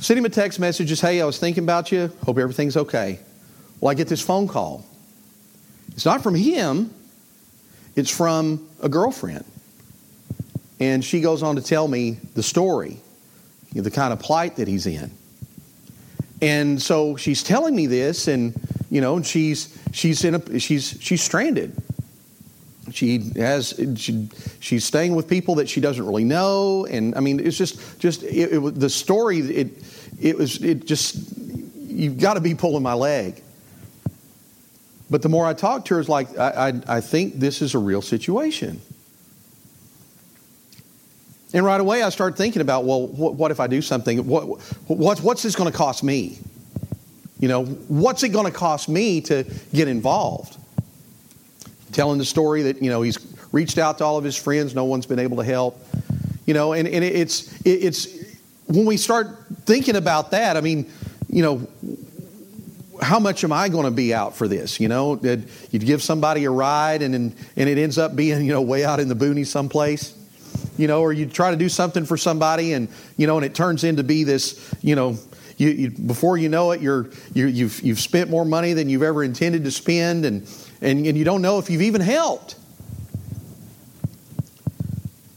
Sent 0.00 0.18
him 0.18 0.24
a 0.24 0.28
text 0.28 0.60
message, 0.60 0.88
just, 0.88 1.02
hey, 1.02 1.20
I 1.20 1.24
was 1.24 1.38
thinking 1.38 1.64
about 1.64 1.90
you, 1.90 2.12
hope 2.24 2.38
everything's 2.38 2.76
okay. 2.76 3.20
Well, 3.80 3.90
I 3.90 3.94
get 3.94 4.08
this 4.08 4.20
phone 4.20 4.48
call. 4.48 4.84
It's 5.92 6.04
not 6.04 6.22
from 6.22 6.34
him, 6.34 6.92
it's 7.96 8.10
from 8.10 8.68
a 8.82 8.88
girlfriend. 8.88 9.44
And 10.78 11.04
she 11.04 11.20
goes 11.20 11.42
on 11.42 11.56
to 11.56 11.62
tell 11.62 11.88
me 11.88 12.18
the 12.34 12.42
story, 12.42 13.00
you 13.72 13.80
know, 13.80 13.82
the 13.82 13.90
kind 13.90 14.12
of 14.12 14.20
plight 14.20 14.56
that 14.56 14.68
he's 14.68 14.86
in. 14.86 15.10
And 16.40 16.80
so 16.80 17.16
she's 17.16 17.42
telling 17.42 17.74
me 17.74 17.86
this, 17.86 18.28
and 18.28 18.54
you 18.90 19.00
know, 19.00 19.22
she's 19.22 19.76
she's 19.92 20.24
in 20.24 20.36
a 20.36 20.58
she's 20.60 20.96
she's 21.00 21.22
stranded. 21.22 21.76
She 22.92 23.18
has 23.36 23.78
she, 23.96 24.28
she's 24.60 24.84
staying 24.84 25.14
with 25.14 25.28
people 25.28 25.56
that 25.56 25.68
she 25.68 25.80
doesn't 25.80 26.04
really 26.04 26.24
know, 26.24 26.86
and 26.86 27.14
I 27.16 27.20
mean, 27.20 27.40
it's 27.40 27.56
just 27.56 27.98
just 27.98 28.22
it, 28.22 28.52
it, 28.52 28.74
the 28.80 28.88
story. 28.88 29.40
It 29.40 29.68
it 30.20 30.36
was 30.36 30.62
it 30.62 30.86
just 30.86 31.16
you've 31.76 32.18
got 32.18 32.34
to 32.34 32.40
be 32.40 32.54
pulling 32.54 32.82
my 32.82 32.94
leg. 32.94 33.42
But 35.10 35.22
the 35.22 35.28
more 35.28 35.46
I 35.46 35.54
talk 35.54 35.86
to 35.86 35.94
her, 35.94 36.00
it's 36.00 36.08
like 36.08 36.38
I, 36.38 36.68
I, 36.68 36.96
I 36.96 37.00
think 37.00 37.34
this 37.34 37.62
is 37.62 37.74
a 37.74 37.78
real 37.78 38.02
situation. 38.02 38.80
And 41.54 41.64
right 41.64 41.80
away, 41.80 42.02
I 42.02 42.10
start 42.10 42.36
thinking 42.36 42.60
about, 42.60 42.84
well, 42.84 43.06
what, 43.06 43.34
what 43.34 43.50
if 43.50 43.58
I 43.58 43.66
do 43.66 43.80
something? 43.80 44.26
What, 44.26 44.60
what, 44.86 45.18
what's 45.20 45.42
this 45.42 45.56
going 45.56 45.70
to 45.70 45.76
cost 45.76 46.04
me? 46.04 46.38
You 47.40 47.48
know, 47.48 47.64
what's 47.64 48.22
it 48.22 48.30
going 48.30 48.44
to 48.44 48.56
cost 48.56 48.88
me 48.88 49.20
to 49.22 49.44
get 49.72 49.88
involved? 49.88 50.56
Telling 51.92 52.18
the 52.18 52.24
story 52.24 52.62
that, 52.64 52.82
you 52.82 52.90
know, 52.90 53.00
he's 53.00 53.18
reached 53.50 53.78
out 53.78 53.98
to 53.98 54.04
all 54.04 54.18
of 54.18 54.24
his 54.24 54.36
friends, 54.36 54.74
no 54.74 54.84
one's 54.84 55.06
been 55.06 55.18
able 55.18 55.38
to 55.38 55.44
help. 55.44 55.80
You 56.44 56.52
know, 56.52 56.74
and, 56.74 56.86
and 56.86 57.02
it's, 57.02 57.54
it's, 57.64 58.08
when 58.66 58.84
we 58.84 58.98
start 58.98 59.28
thinking 59.64 59.96
about 59.96 60.32
that, 60.32 60.56
I 60.58 60.60
mean, 60.60 60.90
you 61.30 61.42
know, 61.42 61.66
how 63.00 63.20
much 63.20 63.44
am 63.44 63.52
I 63.52 63.70
going 63.70 63.84
to 63.84 63.90
be 63.90 64.12
out 64.12 64.36
for 64.36 64.48
this? 64.48 64.80
You 64.80 64.88
know, 64.88 65.18
you'd 65.70 65.86
give 65.86 66.02
somebody 66.02 66.44
a 66.44 66.50
ride 66.50 67.00
and, 67.00 67.14
and 67.14 67.34
it 67.56 67.78
ends 67.78 67.96
up 67.96 68.16
being, 68.16 68.44
you 68.44 68.52
know, 68.52 68.60
way 68.60 68.84
out 68.84 69.00
in 69.00 69.08
the 69.08 69.14
boonies 69.14 69.46
someplace 69.46 70.17
you 70.76 70.86
know, 70.86 71.00
or 71.00 71.12
you 71.12 71.26
try 71.26 71.50
to 71.50 71.56
do 71.56 71.68
something 71.68 72.04
for 72.04 72.16
somebody 72.16 72.72
and, 72.72 72.88
you 73.16 73.26
know, 73.26 73.36
and 73.36 73.44
it 73.44 73.54
turns 73.54 73.84
into 73.84 74.02
be 74.02 74.24
this, 74.24 74.74
you 74.82 74.94
know, 74.94 75.16
you, 75.58 75.70
you, 75.70 75.90
before 75.90 76.38
you 76.38 76.48
know 76.48 76.70
it, 76.70 76.80
you're, 76.80 77.10
you, 77.34 77.46
have 77.46 77.54
you've, 77.54 77.80
you've 77.82 78.00
spent 78.00 78.30
more 78.30 78.44
money 78.44 78.72
than 78.74 78.88
you've 78.88 79.02
ever 79.02 79.24
intended 79.24 79.64
to 79.64 79.70
spend, 79.72 80.24
and, 80.24 80.48
and, 80.80 81.04
and 81.04 81.18
you 81.18 81.24
don't 81.24 81.42
know 81.42 81.58
if 81.58 81.68
you've 81.68 81.82
even 81.82 82.00
helped. 82.00 82.54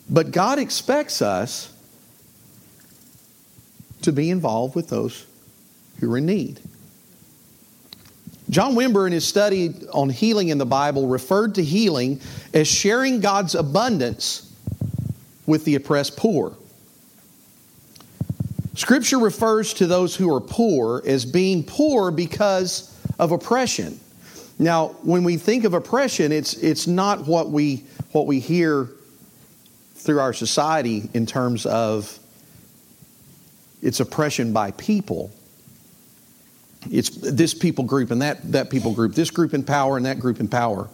But 0.09 0.31
God 0.31 0.59
expects 0.59 1.21
us 1.21 1.73
to 4.03 4.11
be 4.11 4.29
involved 4.29 4.75
with 4.75 4.89
those 4.89 5.25
who 5.99 6.11
are 6.13 6.17
in 6.17 6.25
need. 6.27 6.59
John 8.49 8.75
Wimber, 8.75 9.07
in 9.07 9.13
his 9.13 9.25
study 9.25 9.73
on 9.93 10.09
healing 10.09 10.49
in 10.49 10.57
the 10.57 10.65
Bible, 10.65 11.07
referred 11.07 11.55
to 11.55 11.63
healing 11.63 12.19
as 12.53 12.67
sharing 12.67 13.21
God's 13.21 13.55
abundance 13.55 14.50
with 15.51 15.65
the 15.65 15.75
oppressed 15.75 16.17
poor. 16.17 16.55
Scripture 18.73 19.19
refers 19.19 19.73
to 19.75 19.85
those 19.85 20.15
who 20.15 20.33
are 20.33 20.39
poor 20.39 21.03
as 21.05 21.25
being 21.25 21.63
poor 21.63 22.09
because 22.09 22.97
of 23.19 23.31
oppression. 23.31 23.99
Now, 24.57 24.89
when 25.03 25.23
we 25.23 25.37
think 25.37 25.65
of 25.65 25.73
oppression, 25.73 26.31
it's, 26.31 26.53
it's 26.55 26.87
not 26.87 27.27
what 27.27 27.49
we, 27.49 27.83
what 28.13 28.27
we 28.27 28.39
hear 28.39 28.89
through 29.95 30.19
our 30.19 30.33
society 30.33 31.09
in 31.13 31.25
terms 31.25 31.65
of 31.65 32.17
it's 33.81 33.99
oppression 33.99 34.53
by 34.53 34.71
people. 34.71 35.31
It's 36.89 37.09
this 37.09 37.53
people 37.53 37.83
group 37.83 38.09
and 38.09 38.21
that, 38.21 38.51
that 38.53 38.69
people 38.69 38.93
group, 38.93 39.13
this 39.13 39.29
group 39.29 39.53
in 39.53 39.63
power 39.63 39.97
and 39.97 40.05
that 40.05 40.19
group 40.19 40.39
in 40.39 40.47
power. 40.47 40.89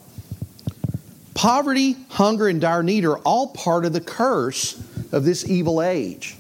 Poverty, 1.38 1.96
hunger, 2.10 2.48
and 2.48 2.60
dire 2.60 2.82
need 2.82 3.06
are 3.06 3.20
all 3.20 3.50
part 3.50 3.86
of 3.86 3.94
the 3.94 4.02
curse 4.02 4.74
of 5.12 5.24
this 5.24 5.48
evil 5.48 5.84
age. 5.84 6.36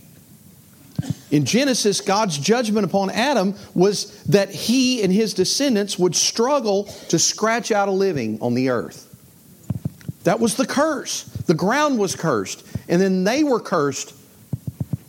In 1.30 1.46
Genesis, 1.46 2.01
God's 2.01 2.36
judgment 2.39 2.84
upon 2.84 3.12
Adam 3.12 3.54
was 3.75 4.24
that 4.24 4.50
he 4.50 5.04
and 5.04 5.13
his 5.13 5.36
descendants 5.36 6.00
would 6.00 6.16
struggle 6.16 6.86
to 7.10 7.20
scratch 7.20 7.72
out 7.72 7.88
a 7.88 7.92
living 7.92 8.39
on 8.42 8.56
the 8.56 8.70
earth. 8.70 9.04
That 10.24 10.39
was 10.39 10.56
the 10.56 10.66
curse. 10.66 11.25
The 11.46 11.54
ground 11.54 12.00
was 12.00 12.16
cursed, 12.16 12.66
and 12.89 13.00
then 13.00 13.24
they 13.24 13.44
were 13.44 13.60
cursed 13.60 14.16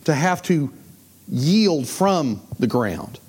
to 0.04 0.14
have 0.14 0.42
to 0.42 0.70
yield 1.30 1.88
from 1.88 2.42
the 2.58 2.66
ground. 2.66 3.20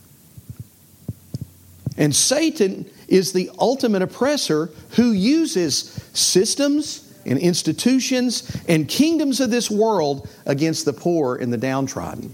And 1.98 2.14
Satan 2.14 2.86
is 3.10 3.34
the 3.34 3.52
ultimate 3.60 4.02
oppressor 4.02 4.70
who 4.92 5.12
uses 5.12 5.76
systems 6.14 7.12
and 7.26 7.38
institutions 7.38 8.64
and 8.68 8.88
kingdoms 8.88 9.40
of 9.40 9.52
this 9.52 9.70
world 9.70 10.30
against 10.46 10.86
the 10.86 10.94
poor 10.94 11.36
and 11.36 11.52
the 11.52 11.58
downtrodden. 11.58 12.34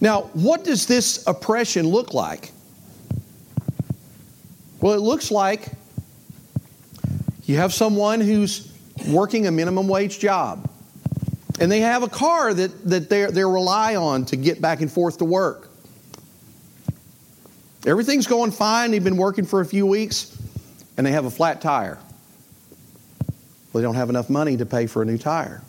Now, 0.00 0.22
what 0.32 0.64
does 0.64 0.86
this 0.86 1.24
oppression 1.28 1.86
look 1.86 2.12
like? 2.12 2.50
Well, 4.80 4.94
it 4.94 5.00
looks 5.00 5.30
like 5.30 5.68
you 7.44 7.56
have 7.56 7.72
someone 7.72 8.20
who's 8.20 8.72
working 9.06 9.46
a 9.46 9.52
minimum 9.52 9.86
wage 9.86 10.18
job, 10.18 10.68
and 11.60 11.70
they 11.70 11.80
have 11.80 12.02
a 12.02 12.08
car 12.08 12.52
that, 12.52 12.88
that 12.88 13.08
they 13.08 13.26
they 13.26 13.44
rely 13.44 13.94
on 13.94 14.24
to 14.26 14.36
get 14.36 14.60
back 14.60 14.80
and 14.80 14.90
forth 14.90 15.18
to 15.18 15.24
work. 15.24 15.71
Everything's 17.86 18.26
going 18.26 18.52
fine. 18.52 18.92
They've 18.92 19.02
been 19.02 19.16
working 19.16 19.44
for 19.44 19.60
a 19.60 19.66
few 19.66 19.86
weeks 19.86 20.36
and 20.96 21.06
they 21.06 21.12
have 21.12 21.24
a 21.24 21.30
flat 21.30 21.60
tire. 21.60 21.98
Well, 23.72 23.80
they 23.80 23.82
don't 23.82 23.94
have 23.94 24.10
enough 24.10 24.30
money 24.30 24.56
to 24.58 24.66
pay 24.66 24.86
for 24.86 25.02
a 25.02 25.04
new 25.04 25.18
tire. 25.18 25.62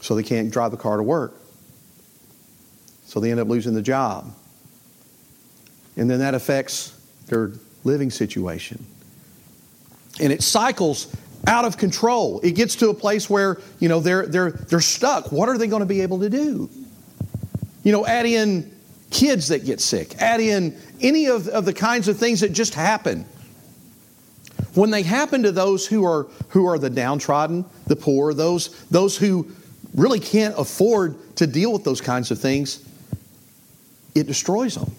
So 0.00 0.14
they 0.14 0.22
can't 0.22 0.50
drive 0.50 0.70
the 0.70 0.76
car 0.76 0.96
to 0.96 1.02
work. 1.02 1.34
So 3.04 3.20
they 3.20 3.30
end 3.30 3.40
up 3.40 3.48
losing 3.48 3.74
the 3.74 3.82
job. 3.82 4.32
And 5.96 6.10
then 6.10 6.20
that 6.20 6.34
affects 6.34 6.98
their 7.26 7.52
living 7.84 8.10
situation. 8.10 8.84
And 10.20 10.32
it 10.32 10.42
cycles 10.42 11.14
out 11.46 11.64
of 11.64 11.76
control. 11.76 12.40
It 12.40 12.52
gets 12.52 12.76
to 12.76 12.90
a 12.90 12.94
place 12.94 13.28
where, 13.28 13.58
you 13.78 13.88
know, 13.88 14.00
they're, 14.00 14.26
they're, 14.26 14.50
they're 14.50 14.80
stuck. 14.80 15.30
What 15.30 15.48
are 15.48 15.58
they 15.58 15.66
going 15.66 15.80
to 15.80 15.86
be 15.86 16.00
able 16.00 16.20
to 16.20 16.30
do? 16.30 16.68
You 17.82 17.92
know, 17.92 18.06
add 18.06 18.26
in 18.26 18.70
kids 19.10 19.48
that 19.48 19.64
get 19.64 19.80
sick, 19.80 20.20
add 20.20 20.40
in 20.40 20.76
any 21.00 21.26
of, 21.26 21.48
of 21.48 21.64
the 21.64 21.72
kinds 21.72 22.08
of 22.08 22.18
things 22.18 22.40
that 22.40 22.52
just 22.52 22.74
happen. 22.74 23.24
When 24.74 24.90
they 24.90 25.02
happen 25.02 25.42
to 25.44 25.52
those 25.52 25.86
who 25.86 26.04
are, 26.04 26.26
who 26.48 26.66
are 26.66 26.78
the 26.78 26.90
downtrodden, 26.90 27.64
the 27.86 27.96
poor, 27.96 28.34
those, 28.34 28.68
those 28.86 29.16
who 29.16 29.50
really 29.94 30.20
can't 30.20 30.54
afford 30.58 31.36
to 31.36 31.46
deal 31.46 31.72
with 31.72 31.84
those 31.84 32.00
kinds 32.00 32.30
of 32.30 32.38
things, 32.38 32.84
it 34.14 34.26
destroys 34.26 34.74
them. 34.74 34.94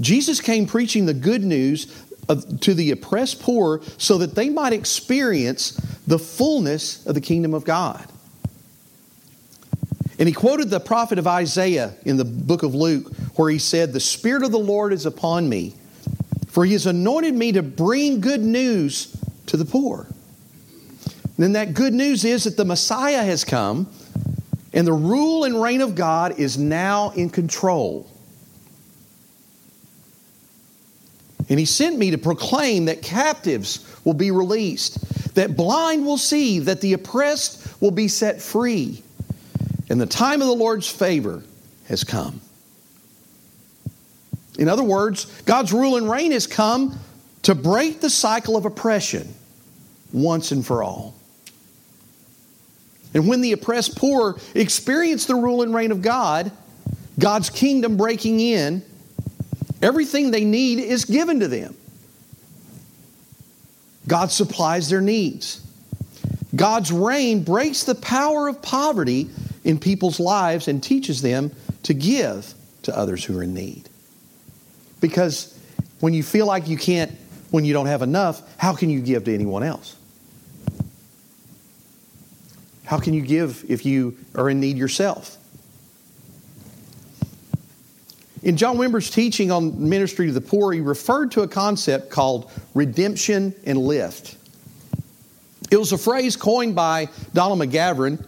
Jesus 0.00 0.40
came 0.40 0.66
preaching 0.66 1.06
the 1.06 1.14
good 1.14 1.44
news 1.44 2.02
of, 2.28 2.60
to 2.60 2.74
the 2.74 2.90
oppressed 2.90 3.40
poor 3.40 3.80
so 3.98 4.18
that 4.18 4.34
they 4.34 4.48
might 4.48 4.72
experience 4.72 5.72
the 6.06 6.18
fullness 6.18 7.06
of 7.06 7.14
the 7.14 7.20
kingdom 7.20 7.54
of 7.54 7.64
God. 7.64 8.04
And 10.18 10.28
he 10.28 10.34
quoted 10.34 10.70
the 10.70 10.80
prophet 10.80 11.18
of 11.18 11.26
Isaiah 11.26 11.94
in 12.04 12.16
the 12.16 12.24
book 12.24 12.62
of 12.62 12.74
Luke, 12.74 13.14
where 13.36 13.50
he 13.50 13.58
said, 13.58 13.92
The 13.92 14.00
Spirit 14.00 14.44
of 14.44 14.52
the 14.52 14.58
Lord 14.58 14.92
is 14.92 15.06
upon 15.06 15.48
me, 15.48 15.74
for 16.46 16.64
he 16.64 16.72
has 16.72 16.86
anointed 16.86 17.34
me 17.34 17.52
to 17.52 17.62
bring 17.62 18.20
good 18.20 18.42
news 18.42 19.16
to 19.46 19.56
the 19.56 19.64
poor. 19.64 20.06
And 21.36 21.42
then 21.42 21.52
that 21.52 21.74
good 21.74 21.92
news 21.92 22.24
is 22.24 22.44
that 22.44 22.56
the 22.56 22.64
Messiah 22.64 23.24
has 23.24 23.44
come, 23.44 23.88
and 24.72 24.86
the 24.86 24.92
rule 24.92 25.44
and 25.44 25.60
reign 25.60 25.80
of 25.80 25.94
God 25.94 26.38
is 26.38 26.58
now 26.58 27.10
in 27.10 27.28
control. 27.28 28.08
And 31.48 31.58
he 31.58 31.66
sent 31.66 31.98
me 31.98 32.10
to 32.10 32.18
proclaim 32.18 32.86
that 32.86 33.02
captives 33.02 33.86
will 34.04 34.14
be 34.14 34.30
released, 34.30 35.34
that 35.34 35.56
blind 35.56 36.06
will 36.06 36.18
see, 36.18 36.58
that 36.60 36.80
the 36.80 36.94
oppressed 36.94 37.80
will 37.80 37.90
be 37.90 38.08
set 38.08 38.40
free. 38.40 39.03
And 39.88 40.00
the 40.00 40.06
time 40.06 40.40
of 40.40 40.48
the 40.48 40.54
Lord's 40.54 40.88
favor 40.88 41.42
has 41.88 42.04
come. 42.04 42.40
In 44.58 44.68
other 44.68 44.84
words, 44.84 45.24
God's 45.42 45.72
rule 45.72 45.96
and 45.96 46.08
reign 46.08 46.32
has 46.32 46.46
come 46.46 46.98
to 47.42 47.54
break 47.54 48.00
the 48.00 48.10
cycle 48.10 48.56
of 48.56 48.64
oppression 48.64 49.34
once 50.12 50.52
and 50.52 50.64
for 50.64 50.82
all. 50.82 51.14
And 53.12 53.28
when 53.28 53.40
the 53.40 53.52
oppressed 53.52 53.96
poor 53.96 54.38
experience 54.54 55.26
the 55.26 55.34
rule 55.34 55.62
and 55.62 55.74
reign 55.74 55.92
of 55.92 56.02
God, 56.02 56.50
God's 57.18 57.50
kingdom 57.50 57.96
breaking 57.96 58.40
in, 58.40 58.82
Everything 59.84 60.30
they 60.30 60.44
need 60.44 60.78
is 60.78 61.04
given 61.04 61.40
to 61.40 61.48
them. 61.48 61.76
God 64.08 64.30
supplies 64.30 64.88
their 64.88 65.02
needs. 65.02 65.60
God's 66.56 66.90
reign 66.90 67.42
breaks 67.42 67.84
the 67.84 67.94
power 67.94 68.48
of 68.48 68.62
poverty 68.62 69.28
in 69.64 69.78
people's 69.78 70.20
lives 70.20 70.68
and 70.68 70.82
teaches 70.82 71.22
them 71.22 71.50
to 71.82 71.94
give 71.94 72.54
to 72.82 72.96
others 72.96 73.24
who 73.24 73.38
are 73.38 73.42
in 73.42 73.54
need. 73.54 73.88
Because 75.00 75.58
when 76.00 76.14
you 76.14 76.22
feel 76.22 76.46
like 76.46 76.68
you 76.68 76.76
can't, 76.76 77.10
when 77.50 77.64
you 77.64 77.72
don't 77.72 77.86
have 77.86 78.02
enough, 78.02 78.42
how 78.58 78.74
can 78.74 78.90
you 78.90 79.00
give 79.00 79.24
to 79.24 79.34
anyone 79.34 79.62
else? 79.62 79.96
How 82.84 82.98
can 82.98 83.14
you 83.14 83.22
give 83.22 83.64
if 83.68 83.86
you 83.86 84.16
are 84.34 84.50
in 84.50 84.60
need 84.60 84.76
yourself? 84.76 85.38
In 88.42 88.58
John 88.58 88.76
Wimber's 88.76 89.08
teaching 89.08 89.50
on 89.50 89.88
ministry 89.88 90.26
to 90.26 90.32
the 90.32 90.40
poor, 90.42 90.70
he 90.72 90.80
referred 90.80 91.30
to 91.32 91.40
a 91.40 91.48
concept 91.48 92.10
called 92.10 92.50
redemption 92.74 93.54
and 93.64 93.78
lift. 93.78 94.36
It 95.70 95.78
was 95.78 95.92
a 95.92 95.98
phrase 95.98 96.36
coined 96.36 96.74
by 96.74 97.08
Donald 97.32 97.58
McGavran, 97.58 98.22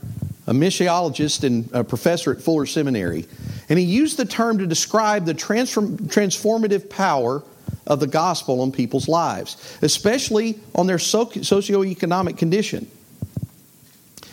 a 0.47 0.53
missiologist 0.53 1.45
and 1.45 1.69
a 1.73 1.83
professor 1.83 2.33
at 2.33 2.41
Fuller 2.41 2.67
Seminary. 2.67 3.27
And 3.69 3.79
he 3.79 3.85
used 3.85 4.17
the 4.17 4.25
term 4.25 4.59
to 4.59 4.67
describe 4.67 5.25
the 5.25 5.35
transform, 5.35 5.99
transformative 5.99 6.89
power 6.89 7.43
of 7.87 8.01
the 8.01 8.07
gospel 8.07 8.61
on 8.61 8.73
people's 8.73 9.09
lives, 9.09 9.79
especially 9.83 10.59
on 10.75 10.87
their 10.87 10.99
socioeconomic 10.99 12.39
condition. 12.39 12.89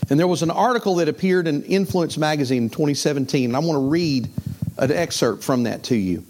And 0.10 0.20
there 0.20 0.28
was 0.28 0.44
an 0.44 0.52
article 0.52 0.96
that 0.96 1.08
appeared 1.08 1.48
in 1.48 1.64
Influence 1.64 2.18
magazine 2.18 2.64
in 2.64 2.70
2017, 2.70 3.50
and 3.50 3.56
I 3.56 3.60
want 3.60 3.78
to 3.78 3.90
read 3.90 4.30
an 4.78 4.92
excerpt 4.92 5.44
from 5.44 5.64
that 5.64 5.84
to 5.86 5.96
you. 5.96 6.24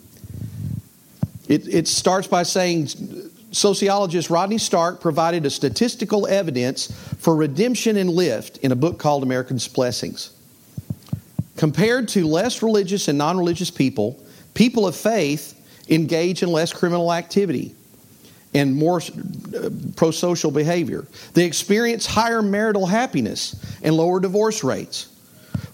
It, 1.48 1.68
it 1.68 1.88
starts 1.88 2.28
by 2.28 2.44
saying 2.44 2.88
sociologist 3.54 4.30
Rodney 4.30 4.58
Stark 4.58 5.00
provided 5.00 5.46
a 5.46 5.50
statistical 5.50 6.28
evidence 6.28 6.92
for 7.20 7.36
redemption 7.36 7.98
and 7.98 8.10
lift 8.10 8.58
in 8.58 8.72
a 8.72 8.76
book 8.76 9.00
called 9.00 9.24
America's 9.24 9.68
Blessings. 9.68 10.32
Compared 11.56 12.10
to 12.10 12.28
less 12.28 12.62
religious 12.64 13.08
and 13.08 13.18
non 13.18 13.38
religious 13.38 13.70
people, 13.72 14.20
people 14.54 14.88
of 14.88 14.96
faith 14.96 15.60
engage 15.90 16.44
in 16.44 16.50
less 16.50 16.74
criminal 16.74 17.14
activity 17.14 17.76
and 18.54 18.76
more 18.76 19.02
uh, 19.02 19.70
pro 19.96 20.12
social 20.12 20.52
behavior. 20.52 21.06
They 21.34 21.46
experience 21.46 22.06
higher 22.06 22.42
marital 22.42 22.86
happiness 22.86 23.56
and 23.84 23.96
lower 23.96 24.20
divorce 24.20 24.64
rates 24.64 25.10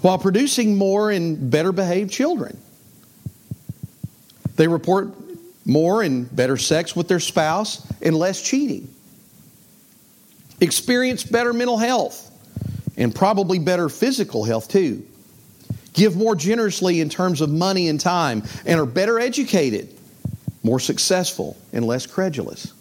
while 0.01 0.17
producing 0.17 0.75
more 0.77 1.11
and 1.11 1.49
better 1.49 1.71
behaved 1.71 2.11
children. 2.11 2.57
They 4.55 4.67
report 4.67 5.13
more 5.65 6.01
and 6.01 6.33
better 6.35 6.57
sex 6.57 6.95
with 6.95 7.07
their 7.07 7.19
spouse 7.19 7.85
and 8.01 8.15
less 8.15 8.41
cheating. 8.41 8.93
Experience 10.61 11.23
better 11.23 11.53
mental 11.53 11.77
health 11.77 12.25
and 12.97 13.13
probably 13.13 13.59
better 13.59 13.87
physical 13.89 14.43
health 14.43 14.67
too. 14.67 15.05
Give 15.93 16.15
more 16.15 16.35
generously 16.35 17.01
in 17.01 17.09
terms 17.09 17.41
of 17.41 17.49
money 17.49 17.87
and 17.87 17.99
time 17.99 18.43
and 18.65 18.79
are 18.79 18.85
better 18.85 19.19
educated, 19.19 19.89
more 20.63 20.79
successful, 20.79 21.57
and 21.73 21.85
less 21.85 22.05
credulous. 22.05 22.73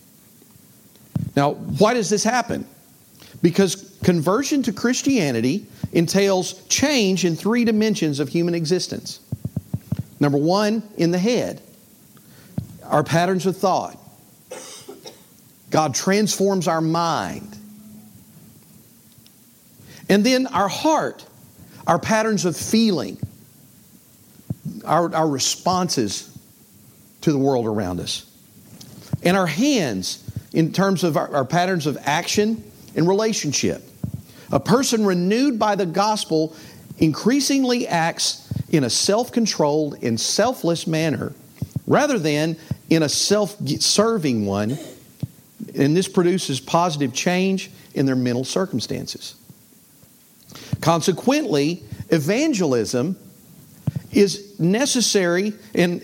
Now, 1.36 1.52
why 1.52 1.94
does 1.94 2.10
this 2.10 2.24
happen? 2.24 2.66
Because 3.42 3.96
conversion 4.02 4.62
to 4.64 4.72
Christianity 4.72 5.66
entails 5.92 6.64
change 6.64 7.24
in 7.24 7.36
three 7.36 7.64
dimensions 7.64 8.18
of 8.18 8.28
human 8.28 8.54
existence. 8.54 9.20
Number 10.20 10.38
one, 10.38 10.82
in 10.96 11.12
the 11.12 11.18
head, 11.18 11.62
our 12.88 13.05
patterns 13.05 13.46
of 13.46 13.57
thought. 13.57 13.98
God 15.70 15.94
transforms 15.94 16.66
our 16.66 16.81
mind. 16.81 17.57
And 20.09 20.24
then 20.24 20.46
our 20.46 20.68
heart, 20.68 21.27
our 21.87 21.98
patterns 21.98 22.44
of 22.44 22.57
feeling, 22.57 23.18
our, 24.85 25.14
our 25.14 25.29
responses 25.29 26.37
to 27.20 27.33
the 27.33 27.38
world 27.38 27.66
around 27.66 28.01
us. 28.01 28.24
And 29.22 29.37
our 29.37 29.46
hands, 29.46 30.24
in 30.53 30.72
terms 30.72 31.05
of 31.05 31.16
our, 31.16 31.35
our 31.35 31.44
patterns 31.44 31.87
of 31.87 31.98
action 32.03 32.62
and 32.94 33.07
relationship. 33.07 33.83
A 34.51 34.61
person 34.61 35.05
renewed 35.05 35.59
by 35.59 35.74
the 35.74 35.87
gospel 35.87 36.57
increasingly 36.98 37.87
acts 37.87 38.51
in 38.70 38.85
a 38.85 38.90
self 38.90 39.31
controlled 39.31 40.03
and 40.03 40.18
selfless 40.18 40.87
manner 40.87 41.33
rather 41.87 42.18
than 42.18 42.57
in 42.90 43.03
a 43.03 43.09
self 43.09 43.57
serving 43.81 44.46
one. 44.46 44.79
And 45.74 45.96
this 45.96 46.09
produces 46.09 46.61
positive 46.61 47.12
change 47.12 47.70
in 47.94 48.07
their 48.07 48.16
mental 48.16 48.44
circumstances. 48.44 49.35
Consequently, 50.81 51.83
evangelism 52.11 53.18
is 54.12 54.59
necessary 54.59 55.53
and 55.74 56.03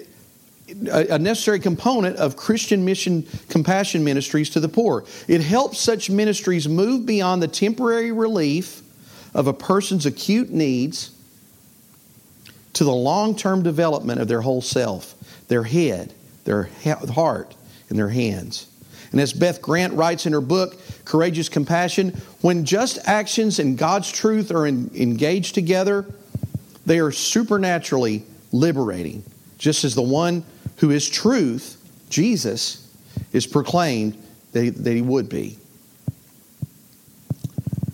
a 0.90 1.18
necessary 1.18 1.61
component 1.61 2.16
of 2.16 2.37
Christian 2.37 2.85
mission 2.85 3.27
compassion 3.49 4.03
ministries 4.03 4.51
to 4.51 4.61
the 4.61 4.68
poor. 4.68 5.05
It 5.29 5.40
helps 5.40 5.79
such 5.79 6.11
ministries 6.11 6.68
move 6.68 7.07
beyond 7.07 7.42
the 7.42 7.49
temporary 7.49 8.12
relief 8.12 8.83
of 9.35 9.47
a 9.47 9.53
person's 9.53 10.07
acute 10.07 10.51
needs 10.51 11.11
to 12.73 12.85
the 12.85 12.92
long 12.92 13.37
term 13.37 13.62
development 13.62 14.20
of 14.20 14.29
their 14.29 14.40
whole 14.40 14.62
self, 14.62 15.14
their 15.49 15.62
head, 15.62 16.12
their 16.44 16.68
heart, 16.85 17.54
and 17.88 17.98
their 17.98 18.09
hands. 18.09 18.68
And 19.12 19.20
as 19.20 19.33
Beth 19.33 19.62
Grant 19.62 19.94
writes 19.94 20.26
in 20.26 20.33
her 20.33 20.40
book, 20.40 20.76
Courageous 21.04 21.48
Compassion, 21.48 22.11
when 22.40 22.64
just 22.64 22.98
actions 23.07 23.59
and 23.59 23.78
God's 23.78 24.11
truth 24.11 24.50
are 24.50 24.66
in, 24.66 24.90
engaged 24.94 25.54
together, 25.54 26.04
they 26.85 26.98
are 26.98 27.12
supernaturally 27.12 28.24
liberating, 28.52 29.22
just 29.57 29.85
as 29.85 29.94
the 29.94 30.02
one 30.02 30.44
who 30.78 30.90
is 30.90 31.09
truth, 31.09 31.80
Jesus, 32.11 32.92
is 33.33 33.46
proclaimed 33.46 34.20
that 34.52 34.92
he, 34.92 35.02
would 35.02 35.28
be. 35.28 35.59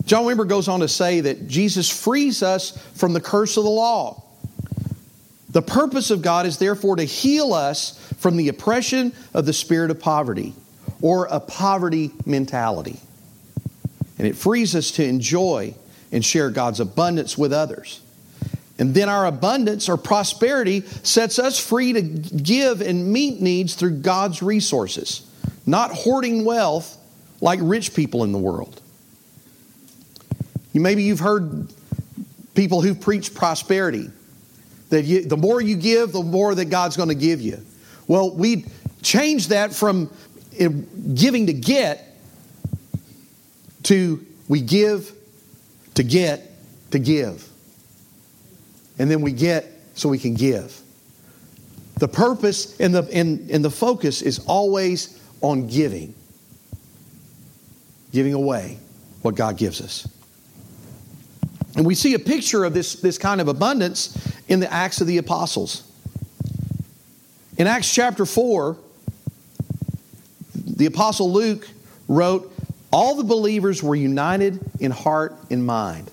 John 0.05 0.25
Wimber 0.25 0.49
goes 0.49 0.69
on 0.69 0.81
to 0.81 0.89
say 0.89 1.21
that 1.21 1.47
Jesus 1.49 1.89
frees 1.89 2.43
us 2.43 2.77
from 2.95 3.13
the 3.13 3.21
curse 3.21 3.57
of 3.57 3.65
the 3.65 3.71
law. 3.71 4.23
The 5.51 5.63
purpose 5.63 6.11
of 6.11 6.23
God 6.23 6.47
is 6.47 6.59
therefore 6.59 6.97
to 6.97 7.05
heal 7.05 7.53
us 7.55 8.10
from 8.21 8.37
the 8.37 8.49
oppression 8.49 9.13
of 9.35 9.47
the 9.47 9.53
spirit 9.53 9.91
of 9.91 9.99
poverty, 9.99 10.55
or 11.01 11.27
a 11.27 11.41
poverty 11.41 12.13
mentality. 12.27 13.01
And 14.19 14.29
it 14.29 14.37
frees 14.37 14.77
us 14.77 14.91
to 14.93 15.05
enjoy 15.05 15.75
and 16.13 16.23
share 16.23 16.51
God's 16.51 16.81
abundance 16.81 17.39
with 17.39 17.53
others. 17.53 18.03
And 18.79 18.95
then 18.95 19.09
our 19.09 19.25
abundance 19.25 19.89
or 19.89 19.97
prosperity 19.97 20.83
sets 20.83 21.39
us 21.39 21.59
free 21.59 21.95
to 21.95 22.03
give 22.03 22.83
and 22.83 23.11
meet 23.11 23.41
needs 23.41 23.75
through 23.75 24.01
God's 24.01 24.43
resources, 24.43 25.27
not 25.65 25.91
hoarding 25.91 26.45
wealth 26.45 26.99
like 27.41 27.61
rich 27.63 27.95
people 27.95 28.25
in 28.25 28.33
the 28.33 28.39
world. 28.39 28.81
Maybe 30.75 31.03
you've 31.03 31.21
heard 31.21 31.73
people 32.55 32.83
who 32.83 32.95
preach 32.95 33.35
prosperity 33.35 34.11
that 34.91 35.05
you, 35.05 35.25
the 35.25 35.37
more 35.37 35.61
you 35.61 35.77
give, 35.77 36.13
the 36.13 36.23
more 36.23 36.55
that 36.55 36.67
God's 36.67 36.97
going 36.97 37.09
to 37.09 37.15
give 37.15 37.41
you. 37.41 37.59
Well, 38.11 38.35
we 38.35 38.65
change 39.03 39.49
that 39.49 39.73
from 39.73 40.11
giving 41.15 41.47
to 41.47 41.53
get 41.53 42.05
to 43.85 44.27
we 44.49 44.61
give 44.63 45.13
to 45.95 46.03
get 46.03 46.51
to 46.91 46.99
give. 46.99 47.49
And 48.99 49.09
then 49.09 49.21
we 49.21 49.31
get 49.31 49.65
so 49.95 50.09
we 50.09 50.19
can 50.19 50.35
give. 50.35 50.77
The 52.01 52.09
purpose 52.09 52.81
and 52.81 52.93
the, 52.93 53.09
and, 53.13 53.49
and 53.49 53.65
the 53.65 53.71
focus 53.71 54.23
is 54.23 54.41
always 54.41 55.17
on 55.41 55.69
giving, 55.69 56.13
giving 58.11 58.35
away 58.35 58.81
what 59.23 59.37
God 59.37 59.57
gives 59.57 59.81
us. 59.81 60.09
And 61.77 61.87
we 61.87 61.95
see 61.95 62.15
a 62.15 62.19
picture 62.19 62.65
of 62.65 62.75
this, 62.75 62.95
this 62.95 63.19
kind 63.19 63.41
of 63.41 63.47
abundance 63.47 64.19
in 64.49 64.59
the 64.59 64.73
Acts 64.73 65.01
of 65.01 65.07
the 65.07 65.19
Apostles. 65.19 65.90
In 67.61 67.67
Acts 67.67 67.93
chapter 67.93 68.25
4, 68.25 68.75
the 70.55 70.87
Apostle 70.87 71.31
Luke 71.31 71.69
wrote, 72.09 72.51
All 72.91 73.17
the 73.17 73.23
believers 73.23 73.83
were 73.83 73.95
united 73.95 74.59
in 74.81 74.91
heart 74.91 75.37
and 75.51 75.67
mind. 75.67 76.11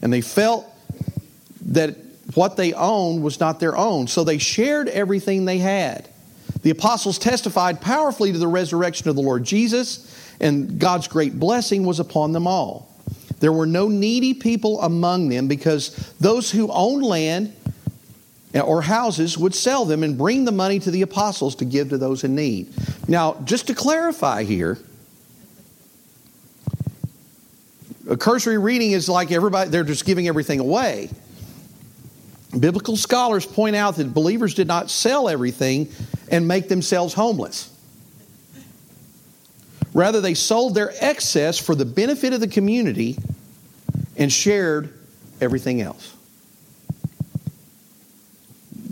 And 0.00 0.10
they 0.10 0.22
felt 0.22 0.64
that 1.66 1.96
what 2.32 2.56
they 2.56 2.72
owned 2.72 3.22
was 3.22 3.40
not 3.40 3.60
their 3.60 3.76
own, 3.76 4.06
so 4.06 4.24
they 4.24 4.38
shared 4.38 4.88
everything 4.88 5.44
they 5.44 5.58
had. 5.58 6.08
The 6.62 6.70
apostles 6.70 7.18
testified 7.18 7.82
powerfully 7.82 8.32
to 8.32 8.38
the 8.38 8.48
resurrection 8.48 9.10
of 9.10 9.16
the 9.16 9.22
Lord 9.22 9.44
Jesus, 9.44 10.34
and 10.40 10.78
God's 10.78 11.08
great 11.08 11.38
blessing 11.38 11.84
was 11.84 12.00
upon 12.00 12.32
them 12.32 12.46
all. 12.46 12.88
There 13.40 13.52
were 13.52 13.66
no 13.66 13.88
needy 13.88 14.32
people 14.32 14.80
among 14.80 15.28
them 15.28 15.46
because 15.46 15.90
those 16.20 16.50
who 16.50 16.70
owned 16.70 17.04
land 17.04 17.54
or 18.54 18.82
houses 18.82 19.38
would 19.38 19.54
sell 19.54 19.84
them 19.84 20.02
and 20.02 20.18
bring 20.18 20.44
the 20.44 20.52
money 20.52 20.78
to 20.80 20.90
the 20.90 21.02
apostles 21.02 21.54
to 21.56 21.64
give 21.64 21.90
to 21.90 21.98
those 21.98 22.24
in 22.24 22.34
need. 22.34 22.72
Now, 23.08 23.36
just 23.44 23.68
to 23.68 23.74
clarify 23.74 24.42
here, 24.42 24.78
a 28.08 28.16
cursory 28.16 28.58
reading 28.58 28.90
is 28.90 29.08
like 29.08 29.30
everybody, 29.30 29.70
they're 29.70 29.84
just 29.84 30.04
giving 30.04 30.26
everything 30.26 30.58
away. 30.58 31.10
Biblical 32.58 32.96
scholars 32.96 33.46
point 33.46 33.76
out 33.76 33.96
that 33.96 34.12
believers 34.12 34.54
did 34.54 34.66
not 34.66 34.90
sell 34.90 35.28
everything 35.28 35.88
and 36.30 36.48
make 36.48 36.68
themselves 36.68 37.14
homeless. 37.14 37.70
Rather, 39.94 40.20
they 40.20 40.34
sold 40.34 40.74
their 40.74 40.92
excess 41.00 41.58
for 41.58 41.74
the 41.74 41.84
benefit 41.84 42.32
of 42.32 42.40
the 42.40 42.48
community 42.48 43.16
and 44.16 44.32
shared 44.32 44.92
everything 45.40 45.80
else. 45.80 46.14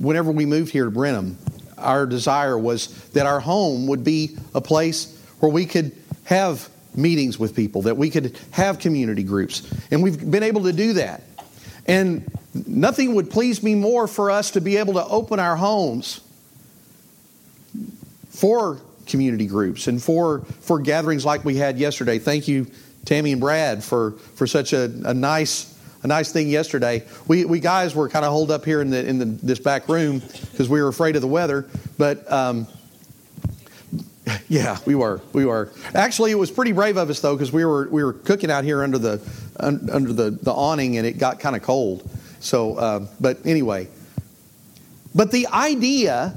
Whenever 0.00 0.30
we 0.30 0.46
moved 0.46 0.70
here 0.70 0.84
to 0.84 0.90
Brenham, 0.90 1.37
our 1.76 2.06
desire 2.06 2.58
was 2.58 2.88
that 3.11 3.26
our 3.26 3.40
home 3.40 3.87
would 3.87 4.04
be 4.04 4.37
a 4.54 4.61
place 4.61 5.20
where 5.40 5.50
we 5.50 5.66
could 5.66 5.92
have 6.24 6.68
meetings 6.94 7.38
with 7.38 7.54
people, 7.54 7.82
that 7.82 7.96
we 7.96 8.11
could 8.11 8.38
have 8.50 8.78
community 8.78 9.22
groups. 9.22 9.72
And 9.90 10.02
we've 10.02 10.30
been 10.30 10.42
able 10.42 10.64
to 10.64 10.72
do 10.72 10.94
that. 10.94 11.22
And 11.87 12.30
nothing 12.66 13.14
would 13.14 13.30
please 13.30 13.62
me 13.62 13.74
more 13.74 14.06
for 14.06 14.30
us 14.30 14.50
to 14.52 14.61
be 14.61 14.76
able 14.76 14.94
to 14.94 15.04
open 15.06 15.38
our 15.40 15.56
homes 15.56 16.20
for 18.30 18.80
community 19.06 19.46
groups 19.46 19.87
and 19.87 20.02
for, 20.02 20.40
for 20.61 20.78
gatherings 20.78 21.24
like 21.24 21.44
we 21.44 21.56
had 21.56 21.78
yesterday. 21.78 22.18
Thank 22.18 22.46
you, 22.46 22.66
Tammy 23.04 23.32
and 23.32 23.40
Brad, 23.40 23.82
for, 23.82 24.12
for 24.12 24.46
such 24.46 24.72
a, 24.72 24.84
a 25.04 25.14
nice 25.14 25.77
a 26.02 26.06
nice 26.06 26.32
thing 26.32 26.48
yesterday. 26.48 27.04
We, 27.26 27.44
we 27.44 27.61
guys 27.61 27.94
were 27.94 28.08
kind 28.08 28.24
of 28.24 28.32
holed 28.32 28.50
up 28.50 28.64
here 28.64 28.80
in 28.80 28.90
the 28.90 29.06
in 29.06 29.18
the, 29.18 29.24
this 29.24 29.58
back 29.58 29.88
room 29.88 30.20
because 30.50 30.68
we 30.68 30.80
were 30.80 30.88
afraid 30.88 31.16
of 31.16 31.22
the 31.22 31.28
weather. 31.28 31.66
But 31.96 32.30
um, 32.30 32.66
yeah, 34.48 34.78
we 34.87 34.94
were 34.94 35.20
we 35.32 35.44
were. 35.44 35.72
Actually, 35.94 36.30
it 36.30 36.38
was 36.38 36.50
pretty 36.50 36.72
brave 36.72 36.96
of 36.96 37.11
us 37.11 37.20
though 37.20 37.34
because 37.34 37.52
we 37.52 37.64
were 37.64 37.88
we 37.88 38.04
were 38.04 38.12
cooking 38.12 38.50
out 38.50 38.64
here 38.64 38.82
under 38.82 38.98
the 38.98 39.20
under 39.58 40.12
the, 40.12 40.30
the 40.30 40.52
awning 40.52 40.98
and 40.98 41.06
it 41.06 41.18
got 41.18 41.40
kind 41.40 41.56
of 41.56 41.62
cold. 41.62 42.08
So, 42.40 42.76
uh, 42.76 43.06
but 43.18 43.44
anyway, 43.44 43.88
but 45.14 45.32
the 45.32 45.48
idea 45.48 46.37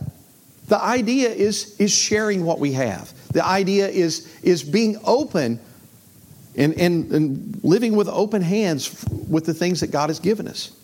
the 0.72 0.82
idea 0.82 1.30
is, 1.30 1.76
is 1.82 1.92
sharing 1.92 2.46
what 2.46 2.60
we 2.60 2.72
have. 2.72 3.12
The 3.34 3.46
idea 3.46 3.90
is, 3.90 4.34
is 4.42 4.64
being 4.64 4.98
open 5.04 5.60
and, 6.56 6.74
and, 6.80 7.12
and 7.12 7.60
living 7.64 7.96
with 7.96 8.08
open 8.10 8.42
hands 8.42 9.06
with 9.28 9.46
the 9.46 9.54
things 9.54 9.80
that 9.80 9.92
God 9.92 10.10
has 10.10 10.20
given 10.20 10.48
us. 10.48 10.76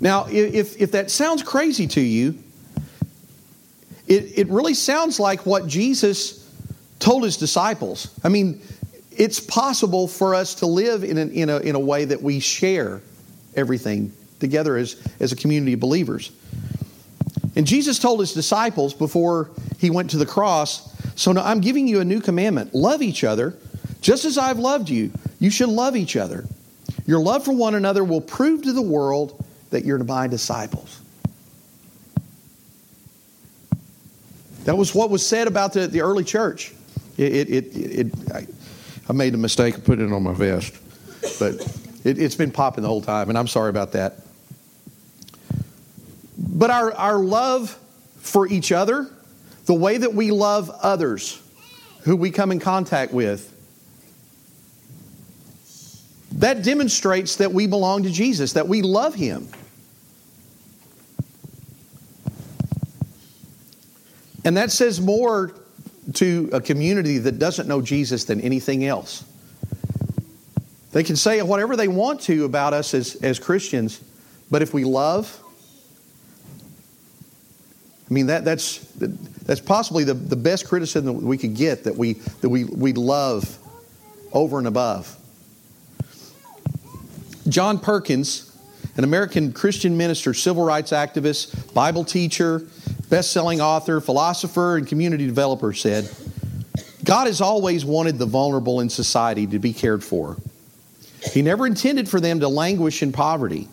Now, 0.00 0.26
if, 0.30 0.80
if 0.80 0.92
that 0.92 1.10
sounds 1.10 1.42
crazy 1.42 1.86
to 1.88 2.00
you, 2.00 2.38
it, 4.06 4.38
it 4.38 4.48
really 4.48 4.74
sounds 4.74 5.18
like 5.18 5.46
what 5.46 5.66
Jesus 5.66 6.50
told 6.98 7.24
his 7.24 7.36
disciples. 7.36 8.08
I 8.22 8.28
mean, 8.28 8.60
it's 9.10 9.40
possible 9.40 10.08
for 10.08 10.34
us 10.34 10.56
to 10.56 10.66
live 10.66 11.04
in, 11.04 11.16
an, 11.16 11.30
in, 11.30 11.48
a, 11.48 11.58
in 11.58 11.74
a 11.74 11.80
way 11.80 12.04
that 12.04 12.20
we 12.20 12.40
share 12.40 13.00
everything 13.56 14.12
together 14.40 14.76
as, 14.76 15.00
as 15.20 15.32
a 15.32 15.36
community 15.36 15.74
of 15.74 15.80
believers. 15.80 16.32
And 17.56 17.66
Jesus 17.66 17.98
told 17.98 18.20
his 18.20 18.34
disciples 18.34 18.92
before 18.92 19.50
he 19.78 19.90
went 19.90 20.10
to 20.10 20.18
the 20.18 20.26
cross, 20.26 20.93
So 21.16 21.32
now 21.32 21.44
I'm 21.44 21.60
giving 21.60 21.86
you 21.86 22.00
a 22.00 22.04
new 22.04 22.20
commandment 22.20 22.74
love 22.74 23.02
each 23.02 23.24
other. 23.24 23.56
Just 24.00 24.24
as 24.24 24.36
I've 24.36 24.58
loved 24.58 24.88
you, 24.88 25.12
you 25.38 25.50
should 25.50 25.68
love 25.68 25.96
each 25.96 26.16
other. 26.16 26.44
Your 27.06 27.20
love 27.20 27.44
for 27.44 27.52
one 27.52 27.74
another 27.74 28.04
will 28.04 28.20
prove 28.20 28.62
to 28.62 28.72
the 28.72 28.82
world 28.82 29.42
that 29.70 29.84
you're 29.84 29.98
my 29.98 30.26
disciples. 30.26 31.00
That 34.64 34.76
was 34.76 34.94
what 34.94 35.10
was 35.10 35.26
said 35.26 35.46
about 35.46 35.74
the, 35.74 35.86
the 35.86 36.00
early 36.00 36.24
church. 36.24 36.72
It, 37.16 37.50
it, 37.50 37.76
it, 37.76 38.32
I, 38.32 38.46
I, 39.08 39.12
made 39.12 39.34
a 39.34 39.36
mistake 39.36 39.76
of 39.76 39.84
putting 39.84 40.08
it 40.08 40.12
on 40.12 40.22
my 40.22 40.32
vest, 40.32 40.74
but 41.38 41.54
it, 42.02 42.18
it's 42.18 42.34
been 42.34 42.50
popping 42.50 42.82
the 42.82 42.88
whole 42.88 43.02
time, 43.02 43.28
and 43.28 43.38
I'm 43.38 43.46
sorry 43.46 43.70
about 43.70 43.92
that. 43.92 44.16
But 46.38 46.70
our, 46.70 46.92
our 46.94 47.18
love 47.18 47.78
for 48.16 48.48
each 48.48 48.72
other, 48.72 49.08
the 49.66 49.74
way 49.74 49.96
that 49.98 50.14
we 50.14 50.30
love 50.30 50.70
others 50.70 51.40
who 52.02 52.16
we 52.16 52.30
come 52.30 52.52
in 52.52 52.60
contact 52.60 53.12
with, 53.12 53.50
that 56.32 56.62
demonstrates 56.62 57.36
that 57.36 57.52
we 57.52 57.66
belong 57.66 58.02
to 58.02 58.10
Jesus, 58.10 58.54
that 58.54 58.68
we 58.68 58.82
love 58.82 59.14
Him. 59.14 59.48
And 64.44 64.56
that 64.58 64.70
says 64.70 65.00
more 65.00 65.54
to 66.14 66.50
a 66.52 66.60
community 66.60 67.16
that 67.18 67.38
doesn't 67.38 67.66
know 67.66 67.80
Jesus 67.80 68.24
than 68.24 68.40
anything 68.42 68.84
else. 68.84 69.24
They 70.92 71.02
can 71.02 71.16
say 71.16 71.40
whatever 71.40 71.76
they 71.76 71.88
want 71.88 72.20
to 72.22 72.44
about 72.44 72.74
us 72.74 72.92
as, 72.92 73.16
as 73.16 73.38
Christians, 73.38 74.00
but 74.50 74.60
if 74.60 74.74
we 74.74 74.84
love, 74.84 75.40
I 78.08 78.12
mean, 78.12 78.26
that, 78.26 78.44
that's, 78.44 78.78
that's 79.44 79.60
possibly 79.60 80.04
the, 80.04 80.14
the 80.14 80.36
best 80.36 80.66
criticism 80.66 81.06
that 81.06 81.26
we 81.26 81.38
could 81.38 81.54
get 81.54 81.84
that 81.84 81.96
we, 81.96 82.14
that 82.14 82.48
we, 82.48 82.64
we 82.64 82.92
love 82.92 83.58
over 84.32 84.58
and 84.58 84.66
above. 84.66 85.16
John 87.48 87.78
Perkins, 87.78 88.56
an 88.96 89.04
American 89.04 89.52
Christian 89.52 89.96
minister, 89.96 90.32
civil 90.32 90.64
rights 90.64 90.92
activist, 90.92 91.74
Bible 91.74 92.04
teacher, 92.04 92.66
best 93.10 93.32
selling 93.32 93.60
author, 93.60 94.00
philosopher, 94.00 94.76
and 94.76 94.86
community 94.86 95.26
developer, 95.26 95.72
said 95.72 96.10
God 97.04 97.26
has 97.26 97.40
always 97.40 97.84
wanted 97.84 98.18
the 98.18 98.26
vulnerable 98.26 98.80
in 98.80 98.88
society 98.88 99.46
to 99.48 99.58
be 99.58 99.74
cared 99.74 100.02
for. 100.02 100.38
He 101.32 101.42
never 101.42 101.66
intended 101.66 102.08
for 102.08 102.18
them 102.20 102.40
to 102.40 102.48
languish 102.48 103.02
in 103.02 103.12
poverty 103.12 103.68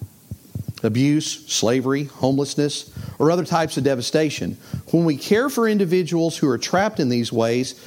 abuse, 0.84 1.46
slavery, 1.46 2.06
homelessness, 2.06 2.92
or 3.22 3.30
other 3.30 3.46
types 3.46 3.78
of 3.78 3.84
devastation. 3.84 4.58
When 4.90 5.06
we 5.06 5.16
care 5.16 5.48
for 5.48 5.70
individuals 5.70 6.36
who 6.36 6.50
are 6.50 6.58
trapped 6.58 7.00
in 7.00 7.08
these 7.08 7.32
ways, 7.32 7.80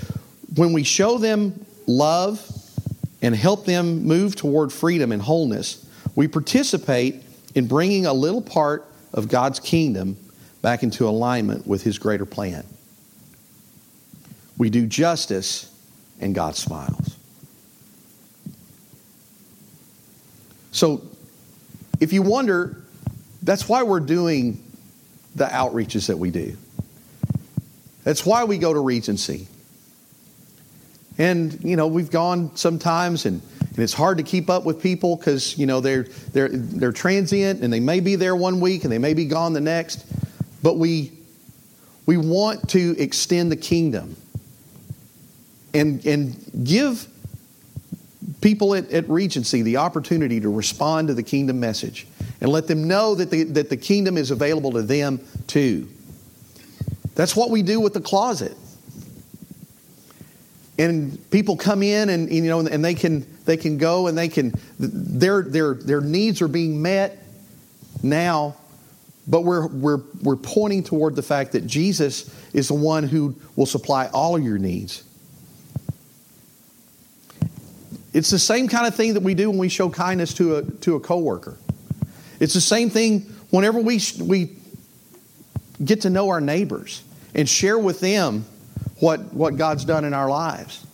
when 0.54 0.72
we 0.72 0.84
show 0.84 1.18
them 1.18 1.66
love 1.88 2.40
and 3.20 3.34
help 3.34 3.64
them 3.64 4.04
move 4.04 4.36
toward 4.36 4.72
freedom 4.72 5.10
and 5.10 5.20
wholeness, 5.20 5.84
we 6.14 6.28
participate 6.28 7.20
in 7.56 7.66
bringing 7.66 8.06
a 8.06 8.12
little 8.12 8.42
part 8.42 8.86
of 9.12 9.26
God's 9.26 9.58
kingdom 9.58 10.16
back 10.62 10.84
into 10.84 11.08
alignment 11.08 11.66
with 11.66 11.82
His 11.82 11.98
greater 11.98 12.26
plan. 12.26 12.64
We 14.56 14.70
do 14.70 14.86
justice, 14.86 15.68
and 16.20 16.32
God 16.32 16.54
smiles. 16.54 17.16
So, 20.70 21.02
if 21.98 22.12
you 22.12 22.22
wonder, 22.22 22.76
that's 23.42 23.68
why 23.68 23.82
we're 23.82 23.98
doing 23.98 24.63
the 25.34 25.46
outreaches 25.46 26.06
that 26.06 26.18
we 26.18 26.30
do. 26.30 26.56
That's 28.04 28.24
why 28.24 28.44
we 28.44 28.58
go 28.58 28.72
to 28.72 28.80
Regency. 28.80 29.48
And, 31.16 31.58
you 31.64 31.76
know, 31.76 31.86
we've 31.86 32.10
gone 32.10 32.54
sometimes 32.56 33.24
and, 33.24 33.40
and 33.60 33.78
it's 33.78 33.92
hard 33.92 34.18
to 34.18 34.24
keep 34.24 34.50
up 34.50 34.64
with 34.64 34.82
people 34.82 35.16
because, 35.16 35.56
you 35.56 35.66
know, 35.66 35.80
they're, 35.80 36.04
they're, 36.32 36.48
they're 36.48 36.92
transient 36.92 37.62
and 37.62 37.72
they 37.72 37.80
may 37.80 38.00
be 38.00 38.16
there 38.16 38.36
one 38.36 38.60
week 38.60 38.84
and 38.84 38.92
they 38.92 38.98
may 38.98 39.14
be 39.14 39.24
gone 39.24 39.52
the 39.52 39.60
next. 39.60 40.04
But 40.62 40.76
we, 40.76 41.12
we 42.06 42.16
want 42.16 42.68
to 42.70 42.94
extend 42.98 43.50
the 43.50 43.56
kingdom 43.56 44.16
and, 45.72 46.04
and 46.04 46.64
give 46.64 47.08
people 48.40 48.74
at, 48.74 48.90
at 48.90 49.08
Regency 49.08 49.62
the 49.62 49.78
opportunity 49.78 50.40
to 50.40 50.48
respond 50.48 51.08
to 51.08 51.14
the 51.14 51.22
kingdom 51.22 51.60
message 51.60 52.06
and 52.44 52.52
let 52.52 52.66
them 52.66 52.86
know 52.86 53.14
that 53.14 53.30
the, 53.30 53.44
that 53.44 53.70
the 53.70 53.76
kingdom 53.78 54.18
is 54.18 54.30
available 54.30 54.72
to 54.72 54.82
them 54.82 55.18
too. 55.46 55.88
That's 57.14 57.34
what 57.34 57.48
we 57.48 57.62
do 57.62 57.80
with 57.80 57.94
the 57.94 58.02
closet. 58.02 58.54
And 60.78 61.18
people 61.30 61.56
come 61.56 61.82
in 61.82 62.10
and 62.10 62.30
you 62.30 62.42
know 62.42 62.60
and 62.60 62.84
they 62.84 62.92
can 62.92 63.26
they 63.46 63.56
can 63.56 63.78
go 63.78 64.08
and 64.08 64.18
they 64.18 64.28
can 64.28 64.52
their 64.78 65.40
their 65.40 65.72
their 65.72 66.02
needs 66.02 66.42
are 66.42 66.48
being 66.48 66.82
met 66.82 67.16
now 68.02 68.56
but 69.26 69.40
we're, 69.40 69.68
we're, 69.68 70.02
we're 70.22 70.36
pointing 70.36 70.82
toward 70.82 71.16
the 71.16 71.22
fact 71.22 71.52
that 71.52 71.66
Jesus 71.66 72.30
is 72.52 72.68
the 72.68 72.74
one 72.74 73.04
who 73.04 73.34
will 73.56 73.64
supply 73.64 74.08
all 74.08 74.36
of 74.36 74.42
your 74.42 74.58
needs. 74.58 75.02
It's 78.12 78.28
the 78.28 78.38
same 78.38 78.68
kind 78.68 78.86
of 78.86 78.94
thing 78.94 79.14
that 79.14 79.22
we 79.22 79.32
do 79.32 79.48
when 79.48 79.58
we 79.58 79.70
show 79.70 79.88
kindness 79.88 80.34
to 80.34 80.56
a, 80.56 80.62
to 80.62 80.96
a 80.96 81.00
coworker. 81.00 81.56
It's 82.40 82.54
the 82.54 82.60
same 82.60 82.90
thing 82.90 83.20
whenever 83.50 83.78
we, 83.78 84.00
we 84.20 84.56
get 85.82 86.02
to 86.02 86.10
know 86.10 86.30
our 86.30 86.40
neighbors 86.40 87.02
and 87.34 87.48
share 87.48 87.78
with 87.78 88.00
them 88.00 88.44
what, 89.00 89.32
what 89.32 89.56
God's 89.56 89.84
done 89.84 90.04
in 90.04 90.14
our 90.14 90.28
lives. 90.28 90.84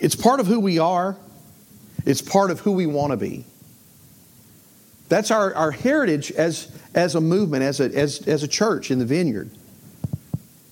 It's 0.00 0.14
part 0.14 0.40
of 0.40 0.46
who 0.46 0.60
we 0.60 0.78
are, 0.78 1.16
it's 2.06 2.22
part 2.22 2.50
of 2.50 2.60
who 2.60 2.72
we 2.72 2.86
want 2.86 3.10
to 3.12 3.16
be. 3.16 3.44
That's 5.08 5.30
our, 5.30 5.54
our 5.54 5.70
heritage 5.70 6.30
as, 6.32 6.70
as 6.94 7.14
a 7.14 7.20
movement, 7.20 7.62
as 7.62 7.80
a, 7.80 7.84
as, 7.84 8.26
as 8.28 8.42
a 8.42 8.48
church 8.48 8.90
in 8.90 8.98
the 8.98 9.06
vineyard. 9.06 9.50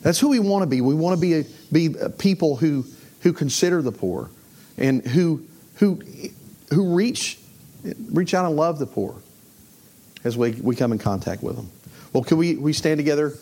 That's 0.03 0.21
who 0.21 0.29
we 0.29 0.39
want 0.39 0.63
to 0.63 0.67
be. 0.67 0.81
We 0.81 0.95
want 0.95 1.17
to 1.17 1.21
be, 1.21 1.41
a, 1.41 1.45
be 1.73 1.99
a 2.01 2.11
people 2.11 2.57
who, 2.57 2.85
who 3.23 3.33
consider 3.33 3.83
the 3.83 3.93
poor 3.93 4.31
and 4.79 5.05
who, 5.05 5.45
who, 5.77 6.03
who 6.73 6.95
reach, 6.95 7.39
reach 8.11 8.35
out 8.35 8.47
and 8.47 8.57
love 8.57 8.79
the 8.79 8.87
poor 8.87 9.15
as 10.25 10.37
we, 10.37 10.53
we 10.53 10.75
come 10.75 10.93
in 10.93 10.99
contact 10.99 11.43
with 11.43 11.57
them. 11.57 11.71
Well, 12.13 12.25
can 12.25 12.39
we, 12.39 12.57
we 12.57 12.73
stand 12.73 12.99
together 12.99 13.35